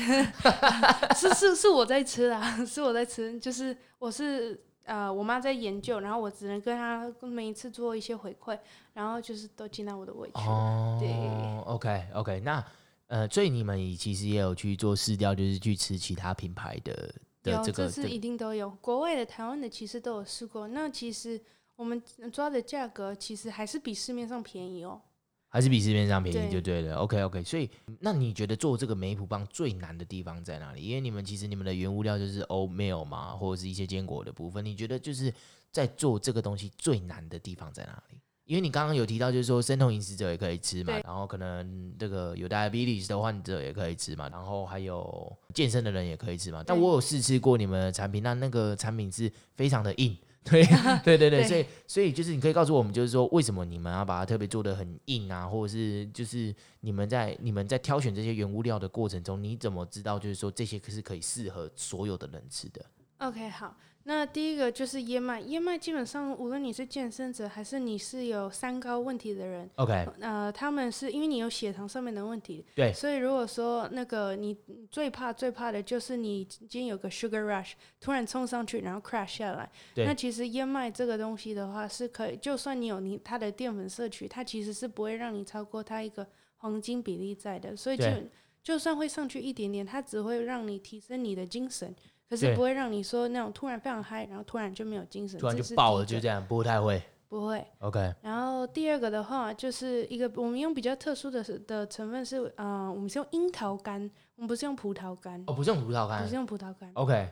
[1.15, 4.59] 是是是我在吃啊，是我在吃，就是我是。
[4.85, 8.57] 呃，我妈在研究，然后我只能跟她每一次做一些回馈，
[8.93, 10.41] 然后就是都进到我的委屈。
[10.41, 11.11] 哦，对
[11.65, 12.63] ，OK OK，那
[13.07, 16.93] 呃，所以你们其实也有去做试调，就是去吃其他品牌的
[17.43, 20.67] 的这个，这是一定都有，国外的、台湾的其实都有试过。
[20.67, 21.39] 那其实
[21.75, 25.01] 我们抓的价格其实还是比市面上便宜哦。
[25.55, 26.89] 还是比市面上便宜就对了。
[26.89, 27.69] 对 OK OK，所以
[28.01, 30.81] 那你觉得做这个梅普棒最难的地方在哪里？
[30.81, 34.65] 因为你们其实你们的原物料就是 oatmeal 嘛，或者是一些坚果的部分。
[34.65, 35.33] 你觉得就是
[35.71, 38.17] 在做这个东西最难的地方在哪里？
[38.43, 46.61] 因为你刚刚有提到，就是说生酮饮食者也可以吃嘛，然后可能这个有 diabetes 的患者也可以吃嘛，然后还有健身的人也可以吃嘛。
[46.67, 50.15] 但我有试吃过你们的产品，那那个产品是非常的硬，
[50.49, 50.63] 对
[51.03, 62.85] 对对对，所以所以就是你可以告诉我们，就是说为什么你们要把它特别做的很硬啊，或者是就是你们在你们在挑选这些原物料的过程中，你怎么知道就是说这些是可以适合所有的人吃的
[63.17, 63.75] ？OK，好。
[64.07, 74.55] 那第一个就是燕麦，燕麦基本上无论你是健身者还是你是有三高问题的人，OK，呃，他们是因为你有血糖上面的问题，对，所以如果说那个你
[74.91, 88.05] 最怕最怕的就是你今天有个 sugar rush 突然冲上去然后 crash 下来，对，那其实燕麦这个东西的话是可以，就算你有你它的淀粉摄取，它其实是不会让你超过它一个黄金比例在的，所以就
[88.63, 91.95] 就算会上去一点点，它只会让你提升你的精神。
[92.29, 97.65] 可是不会让你说那种突然非常嗨，然后突然就没有精神，突然就爆了，就这样，不太会，不会。
[97.79, 98.13] OK。
[98.21, 105.43] 然后第二个的话，就是一个我们用比较特殊的的成分是，呃，我们是用樱桃干，我们不是用葡萄干。
[105.47, 106.89] 哦，不是用葡萄干，不是用葡萄干。
[106.93, 107.29] OK。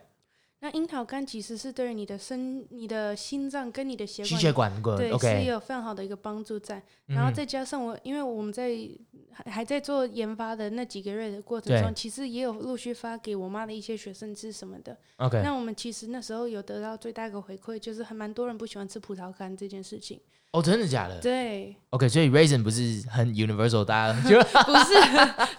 [0.64, 6.82] 那樱桃干其实是对于你的身、你的心脏跟你的血管，血管对是有非常好的一个帮助在。
[7.10, 8.72] 嗯、然后再加上我，因为我们在
[9.34, 14.98] 还还在做研发的那几个月的过程中，其实也有陆续发给我妈的一些学生吃什么的。
[15.18, 20.18] OK，那我们其实那时候有得到最大一个回馈，就是还蛮多人不喜欢吃葡萄干这件事情。
[20.54, 21.20] 哦，真的假的？
[21.20, 21.76] 对。
[21.90, 24.94] OK，所以 raisin 不是很 universal，大家 就不是，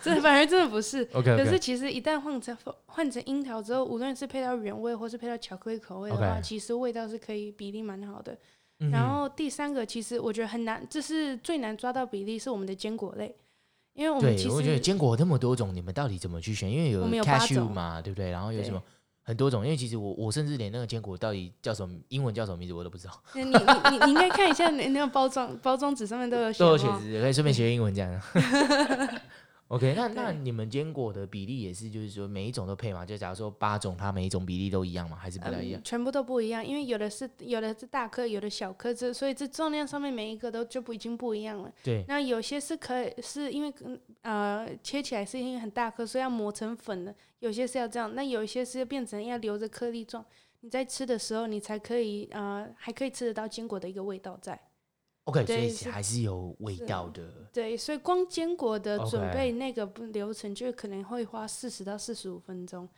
[0.01, 1.03] 这反而真的不是。
[1.13, 1.37] OK，, okay.
[1.37, 8.37] 可是其实一旦换成换成樱桃之后，无论是配到原味或是配到巧克力口味的话.其实味道是可以比例蛮好的。
[8.81, 13.35] 嗯、然后第三个，其实我觉得很难，这是最难抓到比例，是我们的坚果类，
[13.95, 16.71] 因为我们其实我觉得坚果那么多种，你们到底怎么去选？
[16.71, 18.31] 因为有 cashew 嘛，对不对？
[18.31, 18.83] 然后有什么？
[19.25, 23.23] 很多种，因为其实我我甚至连那个坚果到底叫什么英文叫什么名字我都不知道。
[23.35, 28.21] 你你你你应该看一下那那个包装包装纸上面都有写， 都有写字，可以顺便学英文这样。
[29.75, 33.05] OK，那那你们坚果的比例也是，就是说每一种都配嘛？
[33.05, 35.17] 就假如说八种，它每一种比例都一样吗？
[35.17, 35.81] 还是不太一样？
[35.81, 41.73] 嗯，全部都不一样，因为有的是有的是大颗，有的小颗，这所以这重量上面每一个都就不已经不一样了。
[41.83, 42.05] 对。
[42.07, 43.75] 那有些是可以是因为
[44.23, 50.25] 呃切起来是因为很大颗，所以要磨成粉的；有些是要这样，那有一些是变成要留着颗粒状，
[50.61, 54.61] 你在吃的时候你才可以呃还可以吃得到坚果的一个味道在。
[55.25, 57.23] OK，所以还是有味道的。
[57.53, 62.89] 对，所以光坚果的准备那个流程就可能会花四十到四十五分钟。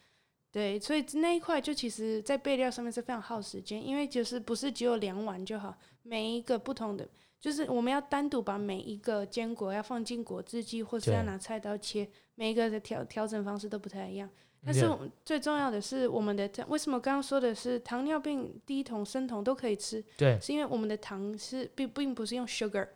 [0.51, 7.07] 对，所以那一块就其实在备料上面是非常耗时间，因为就是不是只有两碗就好，每一个不同的，
[7.39, 14.29] 就是我们要单独把每一个坚果要放进果汁机，或是要拿菜刀切，每一个的调调整方式都不太一样。
[14.67, 14.91] 但是
[15.25, 20.05] 最重要的是，我们的为什么刚刚说的是糖尿病、低酮、生酮都可以吃？
[20.17, 22.89] 对，是因为我们的糖是并并不是用 sugar。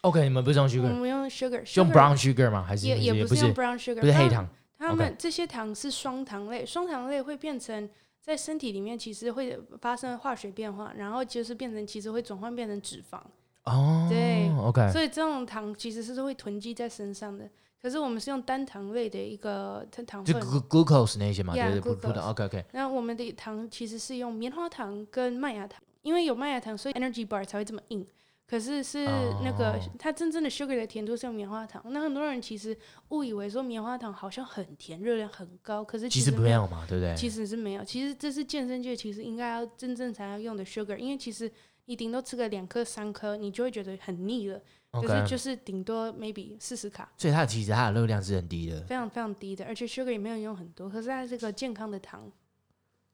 [0.00, 0.82] OK，你们不是用 sugar？
[0.82, 2.64] 我们用 sugar，用 brown sugar 吗？
[2.66, 4.48] 还是也也不是用 brown sugar，不是黑糖。
[4.78, 7.86] 他们这些糖是双糖类，双糖类会变成
[8.22, 13.20] 在身体里面其实会发生化学变化，然后就是变成其实会转换变成脂肪。
[13.64, 14.90] 哦，对，OK。
[14.90, 17.48] 所以这种糖其实是会囤积在身上的。
[17.84, 22.64] 可是我们是用单糖类的一个糖分，就 glucose 那些嘛，yeah, 对对对，OK OK。
[22.72, 28.06] 那我们的糖其实是用棉花糖跟麦芽糖，因为有麦芽糖，所以 energy bar 才会这么硬。
[28.46, 29.04] 可是是
[29.42, 29.82] 那个、oh.
[29.98, 31.82] 它真正的 sugar 的甜度是用棉花糖。
[31.90, 32.74] 那很多人其实
[33.10, 37.14] 误以为说棉花糖好像很甜，热量很高，可是其实，其实没有嘛，对不对？
[37.14, 41.52] 其实是没有，其实这是健身界其实应该要真正才要用的 sugar，因为其实
[41.84, 44.58] 你顶多吃个两颗三颗，你就会觉得很腻了。
[45.02, 52.30] 可是就是顶多 maybe 四十卡，所以它其实它的热量是很低的，非常非常低的，而且 sugar 也没有用很多，可是它是个健康的糖。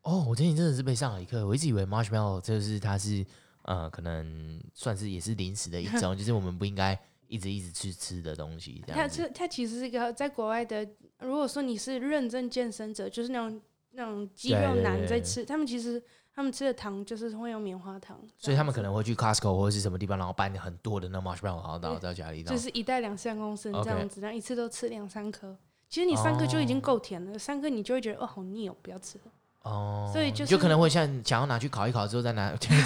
[0.02, 3.24] 哦，我今天真的是被上了一课，我一直以为 marshmallow 就是它是
[3.62, 8.82] 呃，可能算是也是零食的一种， 就是我们不应该一直一直去吃的东西。
[8.88, 10.88] 它这它其实是一个在国外的，
[11.18, 13.60] 如果说你是认真健身者，就是那种
[13.92, 16.02] 那种肌肉男在吃，他们其实。
[16.32, 25.54] 他们吃的糖就是会用棉花糖，所以他们可能会去 Costco 或者是什么地方，然后搬很多的那 marshmallow，然后到到家里，就是一袋两三公升这样子，然后一次都吃两三颗。
[25.88, 29.24] 其实你三颗就已经够甜了，三颗你就会觉得哦好腻哦，不要吃了。
[29.62, 32.84] 哦，所以就就可能会像想要拿去烤一烤之后再拿， 就是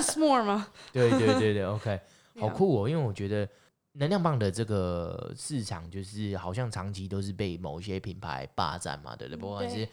[0.00, 0.66] s'more 吗？
[0.90, 2.00] 对对对对，OK，
[2.40, 3.46] 好酷哦，因为我觉得
[3.92, 9.38] 能量棒的这个市场就是好像长期都是被某一些品牌霸占嘛，对不对？
[9.38, 9.86] 不管是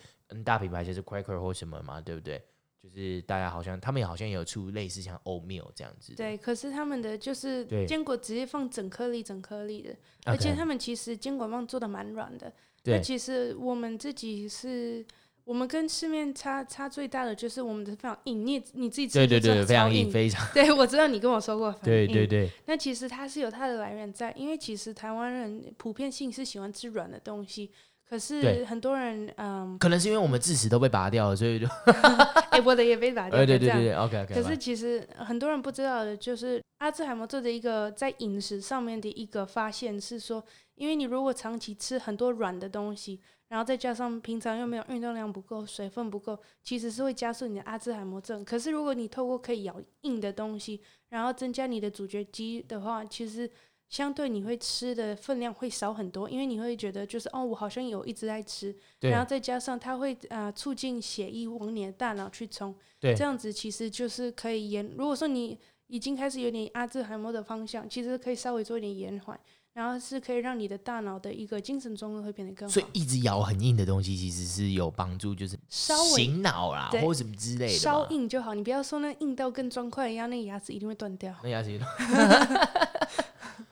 [0.43, 2.41] 大品牌就是 Quaker 或什么嘛，对不对？
[2.81, 6.15] 就是大家好像他们也好像有出类似像 oatmeal 这样子。
[6.15, 12.51] 对，可是他们的就是坚果直接放整颗粒、整颗粒的，而且他们其实坚果棒做的蛮软的。
[12.83, 15.05] 对，其实我们自己是。
[15.43, 20.47] 我们跟市面差差最大的就是我们的非常硬，你你自己吃的对对对，非常硬，非常。
[20.53, 21.73] 对，我知道你跟我说过。
[21.83, 22.47] 对对对。
[22.67, 27.71] 那其实它是有它的来源在，因为其实台湾人普遍性是喜欢吃软的东西，
[28.11, 29.75] 可是很多人嗯。
[29.79, 31.65] 可能是因为我们智齿都被拔掉了，所以就。
[32.51, 33.45] 哎、欸，我的也被拔掉了。
[33.47, 34.33] 对对对对，OK OK。
[34.35, 40.43] 可是其实很多人不知道的就是阿兹海默症的一个在饮食上面的一个发现是说，
[40.75, 43.21] 因为你如果长期吃很多软的东西。
[43.51, 48.45] 然后再加上平常又没有运动量不够，水分不够，其实是会加速你的阿兹海默症。
[48.45, 53.51] 可是如果你透过可以咬硬的东西，然后增加你的咀嚼肌的话，其实
[53.91, 58.75] 相对你会吃的分量会少很多，因为你会觉得就是哦，我好像有一直在吃。
[59.01, 64.91] 然后再加上它会呃促进血液往你的大脑去冲，对这样子其实就是可以延。
[64.97, 69.39] 如果说你已经开始有点阿兹海默的方向，其实可以稍微做一点延缓。
[69.73, 72.73] 然后是可以让你的大脑的一个精神状态会变得更好。
[72.73, 77.73] 所以一直咬很硬的东西，其实是有帮助，就是稍微醒脑啦，或者什么之类的。
[77.73, 81.33] 稍硬就好，你不要说那硬到跟砖块一样，那个牙齿一定会断掉。
[81.41, 81.79] 那牙齿。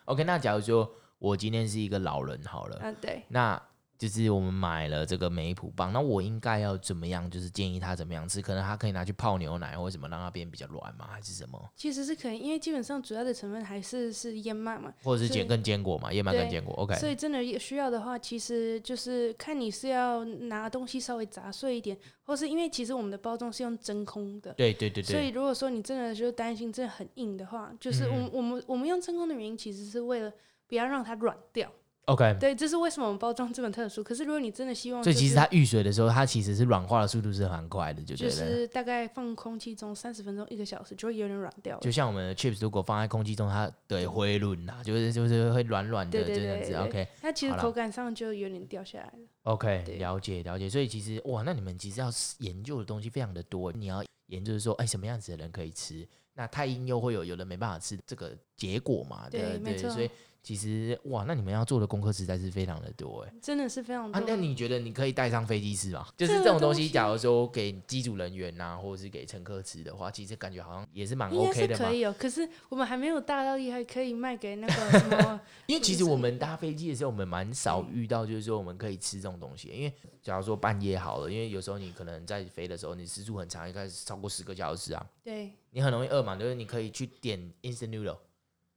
[0.10, 3.62] OK，那假如说我今天是一个老人好了，啊对，那。
[4.00, 7.30] 就是我们买了这个梅普棒，那我应该要怎么样？
[7.30, 8.41] 就是建议他怎么样吃？
[8.41, 11.06] 可能他可以拿去泡牛奶，或者什么让它变比较软吗？
[11.12, 11.70] 还是什么？
[11.76, 16.74] 其实是可以，因为基本上主要的成分还是是燕麦嘛，或者是坚跟坚果嘛，燕麦跟坚果。
[16.76, 16.95] OK。
[16.95, 24.54] 所以真的需要的话，其实就是看你是要拿东西稍微砸碎一点，或是因为其实我们的包装是用真空的。
[24.54, 25.12] 对对对对。
[25.12, 30.32] 所以如果说你真的就担心真的很硬的话，就是我们、嗯、我们我们用真空的原因，其实是为了
[30.70, 31.70] 不要让它软掉。
[32.10, 34.03] OK，对，这是为什么我们包装这么特殊。
[34.03, 41.78] 可是如果你真的希望，所以其实它遇水的时候，它其实是软化的速度是蛮快的，就就是大概放空气中三十分钟一个小时，就会有点软掉。
[41.82, 46.74] 就像我们的 chips，如果放在空气中，它对会软呐，就是就是会软软的这样子。
[46.74, 49.20] OK，那其实口感上就有点掉下来了。
[49.43, 50.68] OK，了解了解。
[50.68, 53.72] 所以其实哇，那你们其实要研究的东西非常的多。
[53.72, 56.07] 你要研究说，哎，什么样子的人可以吃？
[56.34, 59.28] 那太硬又会有有人没办法吃这个结果嘛？
[59.30, 60.10] 对对，对，所以。
[60.50, 64.18] 其实哇，那你们要做的功课实在是非常的多哎，真的是非常多。
[64.18, 66.08] 啊，那你觉得你可以带上飞机吃吗？
[66.18, 71.86] 就是这种东西，假如说给机组人员呐、啊，或者是给乘客吃的话，其实感觉好像也是蛮 OK 的嘛。
[71.86, 75.39] 可以哦，可是我们还没有大到厉害，可以卖给那个什么。
[75.68, 79.68] 因为其实我们搭飞机的时候，我们蛮少遇到，就是说我们可以吃这种东西。
[79.68, 85.06] 因为假如说半夜好了，因为有时候你可能在飞的时候，你时速很长，应该是超过十个小时啊。
[85.24, 85.52] 对。
[85.70, 88.18] 你很容易饿嘛，就是你可以去点 instant noodle。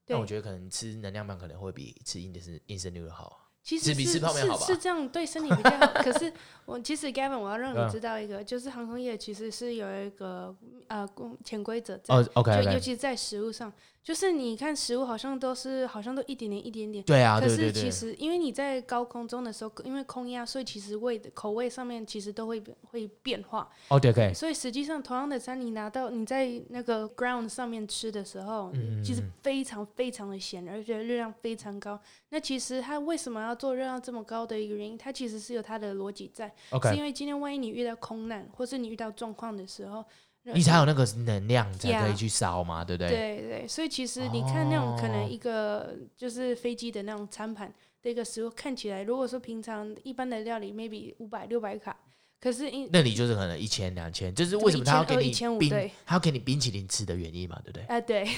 [0.06, 3.38] 但我觉得可能吃能量棒可能会比吃硬的是 instant noodle 好。
[3.62, 4.66] 其实是比吃泡面好吧？
[4.66, 5.86] 是这样，对身体比较好。
[6.02, 6.32] 可是
[6.66, 10.52] 我其实 Gavin，我要让你知道一个，就是航空业其实是有一个
[10.88, 11.08] 呃
[11.44, 12.14] 潜规则在，
[12.64, 13.72] 就尤其在食物上。
[14.02, 23.70] 就是你看食物好像都是好像都一点点一点点，对啊，可是其实因为你在高空中的时候，因为空压，所以其实味的口味上面其实都会会变化。
[23.88, 24.34] 哦，对，对。
[24.34, 31.96] 所以实际上同样的餐，你拿到你在那个 ground 上面吃的时候，嗯，其实非常非常的咸，而且热量非常高。
[32.30, 36.52] 那其实它为什么要做热量这么高的一个原因，它其实是有它的逻辑在
[36.90, 40.04] 是因为今天万一你遇到空难，或是你遇到状况的时候。
[40.44, 43.08] 你才有那个能量才可以去烧嘛对不对？
[43.10, 47.72] 对对，所以其实你看那种可能一个就是飞机的那种餐盘
[48.02, 51.96] 的一个食物，看起来如果说平常一般的料理，maybe 五百六百卡，
[52.40, 57.82] 可是因那里就是可能一千两千，就是为什么他要给你冰，对他要给你冰淇淋吃的原因嘛，对不对？
[57.84, 58.28] 啊、呃，对，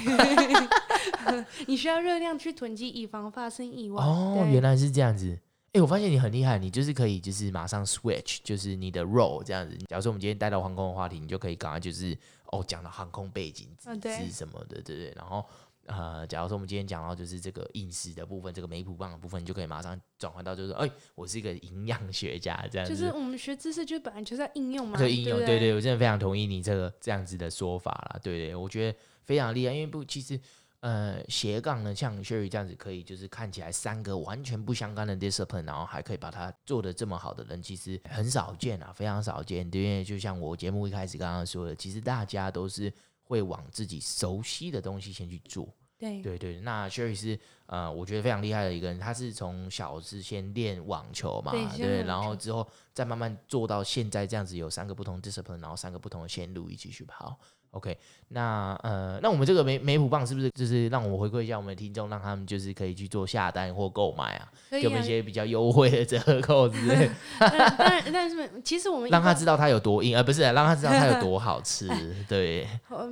[1.66, 4.04] 你需要热量去囤积，以防发生意外。
[4.04, 5.38] 哦，原来是这样子。
[5.74, 9.76] 哎、欸，我发现你很厉害，你就是可以，就是马上 switch，就是你的 role 这样子。
[9.88, 12.16] 假如说我们今天带到航空的话题，你就可以赶快就是
[12.52, 15.12] 哦讲到航空背景知识什么的，对不对？
[15.16, 15.44] 然后
[15.86, 22.94] 呃，假如说我们今天讲到就是这个饮食的部分，这个梅普棒的部分，你就可以马上转换到就是哎、欸，我是一个营养学家这样子。
[22.94, 30.38] 就是我们学知识就本来就是要应用嘛，对应用，对对，对，我真的非常同意你这个这样子的说法啦，对对，我觉得非常厉害，因为不其实。
[30.84, 39.66] 呃，斜杠呢，像 Sherry 这样子，可以就是看起来三个完全不相干的 discipline，然后还可以把它做的这么好的人，其实很少见啊，非常少见。
[39.72, 45.66] 因为就像我节目一开始刚刚说的，其实大家都是会往自己熟悉的东西先去做。
[45.96, 48.98] 对对对，那 Sherry 是呃，我觉得非常厉害的一个人。
[48.98, 57.38] 他是从小是先练网球嘛，对，对，然后之后再慢慢做到现在这样子，有三个不同 discipline，然后三个不同的线路一起去跑。
[57.70, 57.98] OK，
[58.28, 67.10] 那呃，那我们这个梅梅普棒是不是就是让我回馈一下我们的听众，让他们就是可以去做下单或购买啊，给、啊、我们一些比较优惠的折扣之类。
[67.38, 71.88] 当然，但是其实我们让他知道它有多硬，而、呃、不是让他知道它有多好吃。
[72.28, 72.66] 对，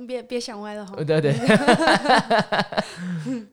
[0.07, 0.95] 别别想歪了哈。
[1.03, 1.33] 对对。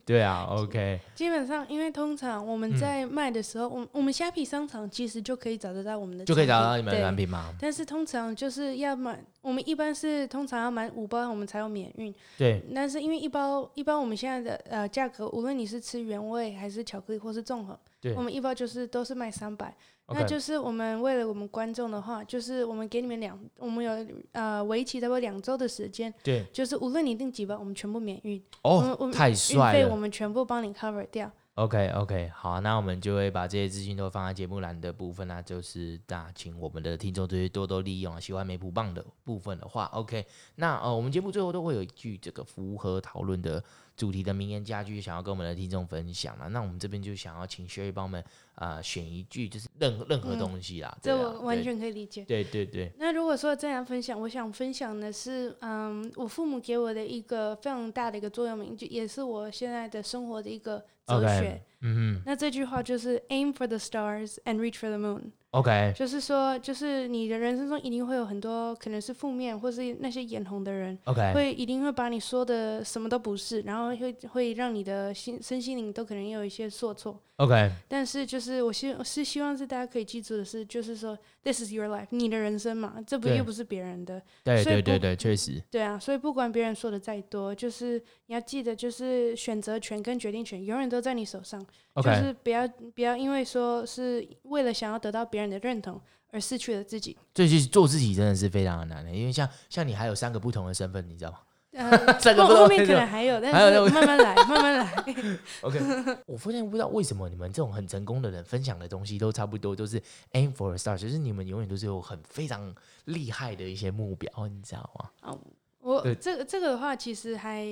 [0.04, 0.98] 对 啊，OK。
[1.14, 7.52] 基本上，因为通常我们在卖的时候，嗯、我我们虾皮商场其实就可以找得到我们的，就可以找到你们的产品吗？
[7.60, 12.14] 但是通常就是要买，我们一般是通常要买五包，我们才有免运。
[12.38, 12.62] 对。
[12.74, 19.74] 但是因为一包一包我们现在的呃价格，无论你是吃原味还是巧克力或是综合，对，我们一包就是都是卖三百。
[20.12, 23.92] 那就是我们为了我们观众的话，就是我们给你们两，我们有
[24.32, 28.42] 呃为期差不多两周的时间，对，就是无论你订几包，我们全部免运。
[28.62, 29.78] 哦，我们太帅了！
[29.78, 31.30] 运费我们全部帮你 cover 掉。
[31.60, 38.18] OK OK，好，那我们就会把这些资讯都放在节目栏的部分，那就是大家请我们的听众就是多多利用啊。
[38.18, 43.62] 喜欢梅普棒的部分的话，OK，那呃，我们节目最后都会有一句这个符合讨论的
[43.94, 46.48] 主题的名言佳句，想要跟我们的听众分享了。
[46.48, 50.96] 那我们这边就想要请 Sherry 帮我们啊、呃、选一句，就是任何任何东西啦。
[51.02, 52.24] 这、嗯、我完全可以理解。
[52.24, 52.92] 对对对，对。
[52.98, 61.25] 那如果说这样分享，我想分享的是，嗯，我父母给我的一个非常大的一个座右铭，就也是我现在的生活的一个哲学。
[61.27, 61.61] Okay.
[61.81, 62.21] 嗯嗯。
[62.25, 65.31] 那这句话就是 “Aim for the stars and reach for the moon”。
[65.52, 77.20] OK，就是说，就是你的人生中一定会有很多可能是负面，或是那些眼红的人，OK，会一定会把你说的什么都不是，然后会会让你的心身心灵都可能有一些受挫。
[77.36, 84.22] OK，但是就是我希是希望是大家可以记住的是，就是说，This is your life，你的人生嘛，这不又不是别人的。
[84.44, 85.60] 对对对对，确实。
[85.70, 91.66] 对啊，所以不管别人说的再多，就是你要记得，就是选择权跟决定权永远都在你手上。
[92.02, 97.16] 就是不要不要因为说是为了想要得到别人的认同而失去了自己。
[97.34, 101.38] 所以其实做自己真的是非常的难的，因为像像你还有三个不同的身份，你知道吗？
[101.72, 101.88] 呃，
[102.34, 105.04] 后后面可能还有，但是 慢慢来，慢慢来。
[105.62, 105.80] OK，
[106.26, 110.00] 我发现不知道为什么你们这种很成功的人分享的东西都差不多，都是
[110.32, 112.74] aim for a star，就是你们永远都是有很非常
[113.04, 115.10] 厉害的一些目标，你知道吗？
[115.20, 115.38] 啊，
[115.78, 117.62] 我这个这个的话，其实还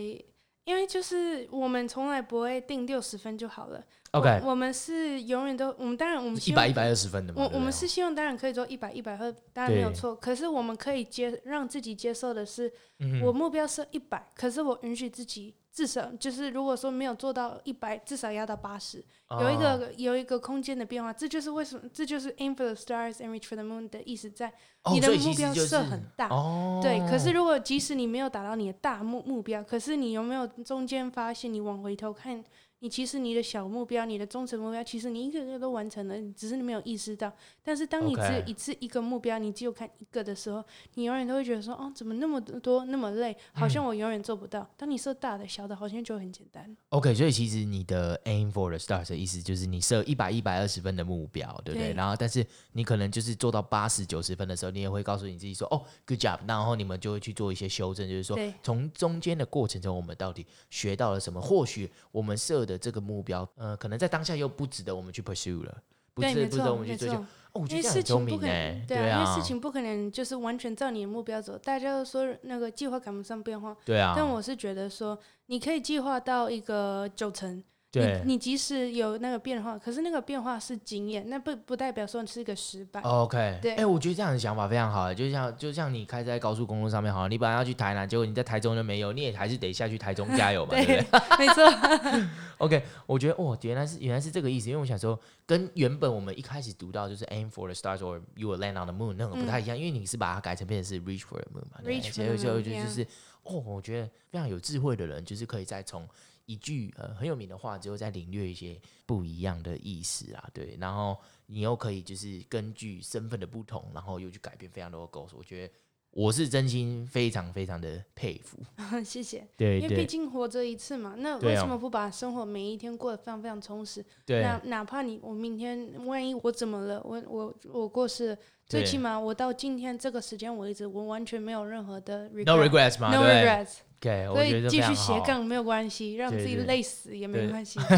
[0.62, 3.84] 因为就是我们从来不会定六十分就好了。
[4.12, 7.42] OK，我，们是永远都，我们当然我们一百一百二十分的嘛。
[7.42, 10.14] 我我们是希望当然可以做一百一百二，当然没有错。
[10.16, 19.04] 可是我们可以接让自己接受的是，嗯、我目标是一百，可是我允许自己至少就是如果说没有做到一百，至少要到八十，
[19.40, 21.12] 有一个有一个空间的变化。
[21.12, 27.10] 这就是为什么这就是 aim for the stars and reach for the moon 的意思在，在你的目标设很大，哦就是，对。
[27.10, 32.42] 可是如果即使你没有达到你的大目目标，可是你有没有中间发现你往回头看？
[32.80, 37.32] 你其实你的小目标，你的中程目标，其实你一个个都完成了，只是你没有意识到。
[37.62, 40.64] 但是当你只有一次一个目标你只有看一个的时候，
[40.94, 44.60] 你永远都会觉得说，哦，怎么那么多那么累，好像我永远做不到。
[44.60, 46.76] 嗯、当你设大的、小的，好像就很简单。
[46.90, 51.88] OK，所以其实你的 aim for the stars 的意思就是你设一百、一百二十分的目标，对不对？
[51.88, 51.94] 对。
[51.94, 56.38] 然后，但是你可能就是做到八十九十分的时候，你也会告诉你自己说，哦，good job。
[56.46, 61.40] 然后你们就会去做一些修正，就是说，从中间的过程中，我们到底学到了什么？
[61.40, 63.48] 或许我们设的这个目标。
[63.56, 65.82] 呃，可能在当下又不值得我们去 pursue 了，
[66.14, 67.14] 不值不值得我们去追求。
[67.16, 67.26] 哦，
[67.62, 71.56] 我觉得这样很聪明欸，对啊，对啊，因为事情不可能就是完全照你的目标走。
[71.58, 74.12] 大家都说那个计划赶不上变化，对啊。
[74.14, 77.64] 但我是觉得说，你可以计划到一个九成。
[77.90, 83.00] 对你，你即使有那个变化，可是那个变化是经验，那不不代表说你是一个失败。
[83.00, 91.38] OK，对，哎、欸，我觉得这样的想法非常好，就像就像你开在高速公路上面，好，你本来要去台南，结果你在台中就没有，你也还是得下去台中加油嘛，对，对不对？
[91.38, 92.28] 没错。
[92.58, 101.38] OK，我觉得哦，原来是原来是这个意思，因为我想说，跟原本我们一开始读到就是 aim for the stars or you will land on the moon 那个不太一样，嗯，因为你是把它改成变成是 reach for
[101.38, 103.06] the moon 嘛，reach for the moon，就就就是.
[103.44, 106.06] 哦，我觉得非常有智慧的人，就是可以再从。
[106.48, 115.36] 一句呃很有名的话，之后再领略一些不一样的意思啊，对，然后你又可以就是根据身份的不同，然后又去改变非常多的构思。
[115.36, 115.74] 我觉得
[116.10, 118.58] 我是真心非常非常的佩服。
[119.04, 119.46] 谢谢。
[119.58, 124.02] 对，因为毕竟活着一次嘛，那为什么不把生活每一天过得非常非常充实？
[124.24, 124.40] 对。
[124.40, 133.80] 那哪怕你我明天万一我怎么了，我我我过世了，最起码我到今天这个时间为止，我完全没有任何的 regret, no regrets 嘛，no regrets。
[134.00, 137.80] Okay, 所以继续斜杠没有关系，让自己累死也没关系。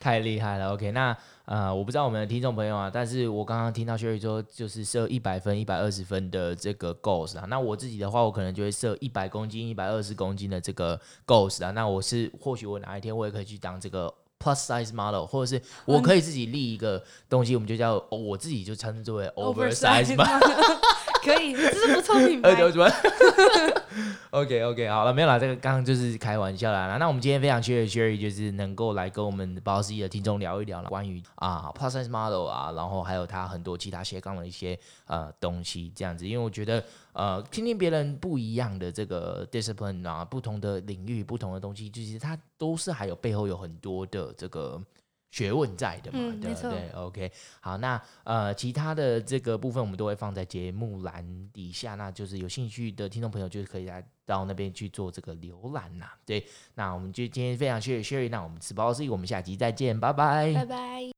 [0.00, 1.14] 太厉害了，OK，那
[1.44, 14.12] 呃，我不知道我们的听众朋友啊，但是我刚刚听到 Sherry 说，就是设一百分、一百二十分的这个 goals 啊，那我自己的话，我可能就会设一百公斤、一百二十公斤的这个 goals 啊，那我是或许我哪一天我也可以去当这个
[14.42, 20.40] plus size model，或者是我可以自己立一个东西，我们就叫、哦、我自己就称之为 oversize model。
[21.22, 22.50] 可以，这是不错品牌。
[24.30, 26.96] OK OK，好了，没有啦，这个刚刚就是开玩笑啦。
[26.98, 36.26] 那我们今天非常谢谢 Sherry，就是能够来跟我们宝岛司仪的听众聊一聊关于啊 plus size model 啊，然后还有他很多其他斜杠的一些呃东西，这样子。
[36.26, 44.80] 因为我觉得呃，听听别人不一样的这个 discipline 啊，不同的领域，不同的东西，其实它都是还有背后有很多的这个。
[45.30, 56.06] 学问在的嘛，嗯、对不对？OK，好，那呃，其他的这个部分我们都会放在节目栏底下，那就是有兴趣的听众朋友就是可以来到那边去做这个浏览呐。
[56.26, 61.10] 对，那我们就今天非常谢谢 Sherry，那我们吃饱思议，我们下集再见，拜拜，拜拜。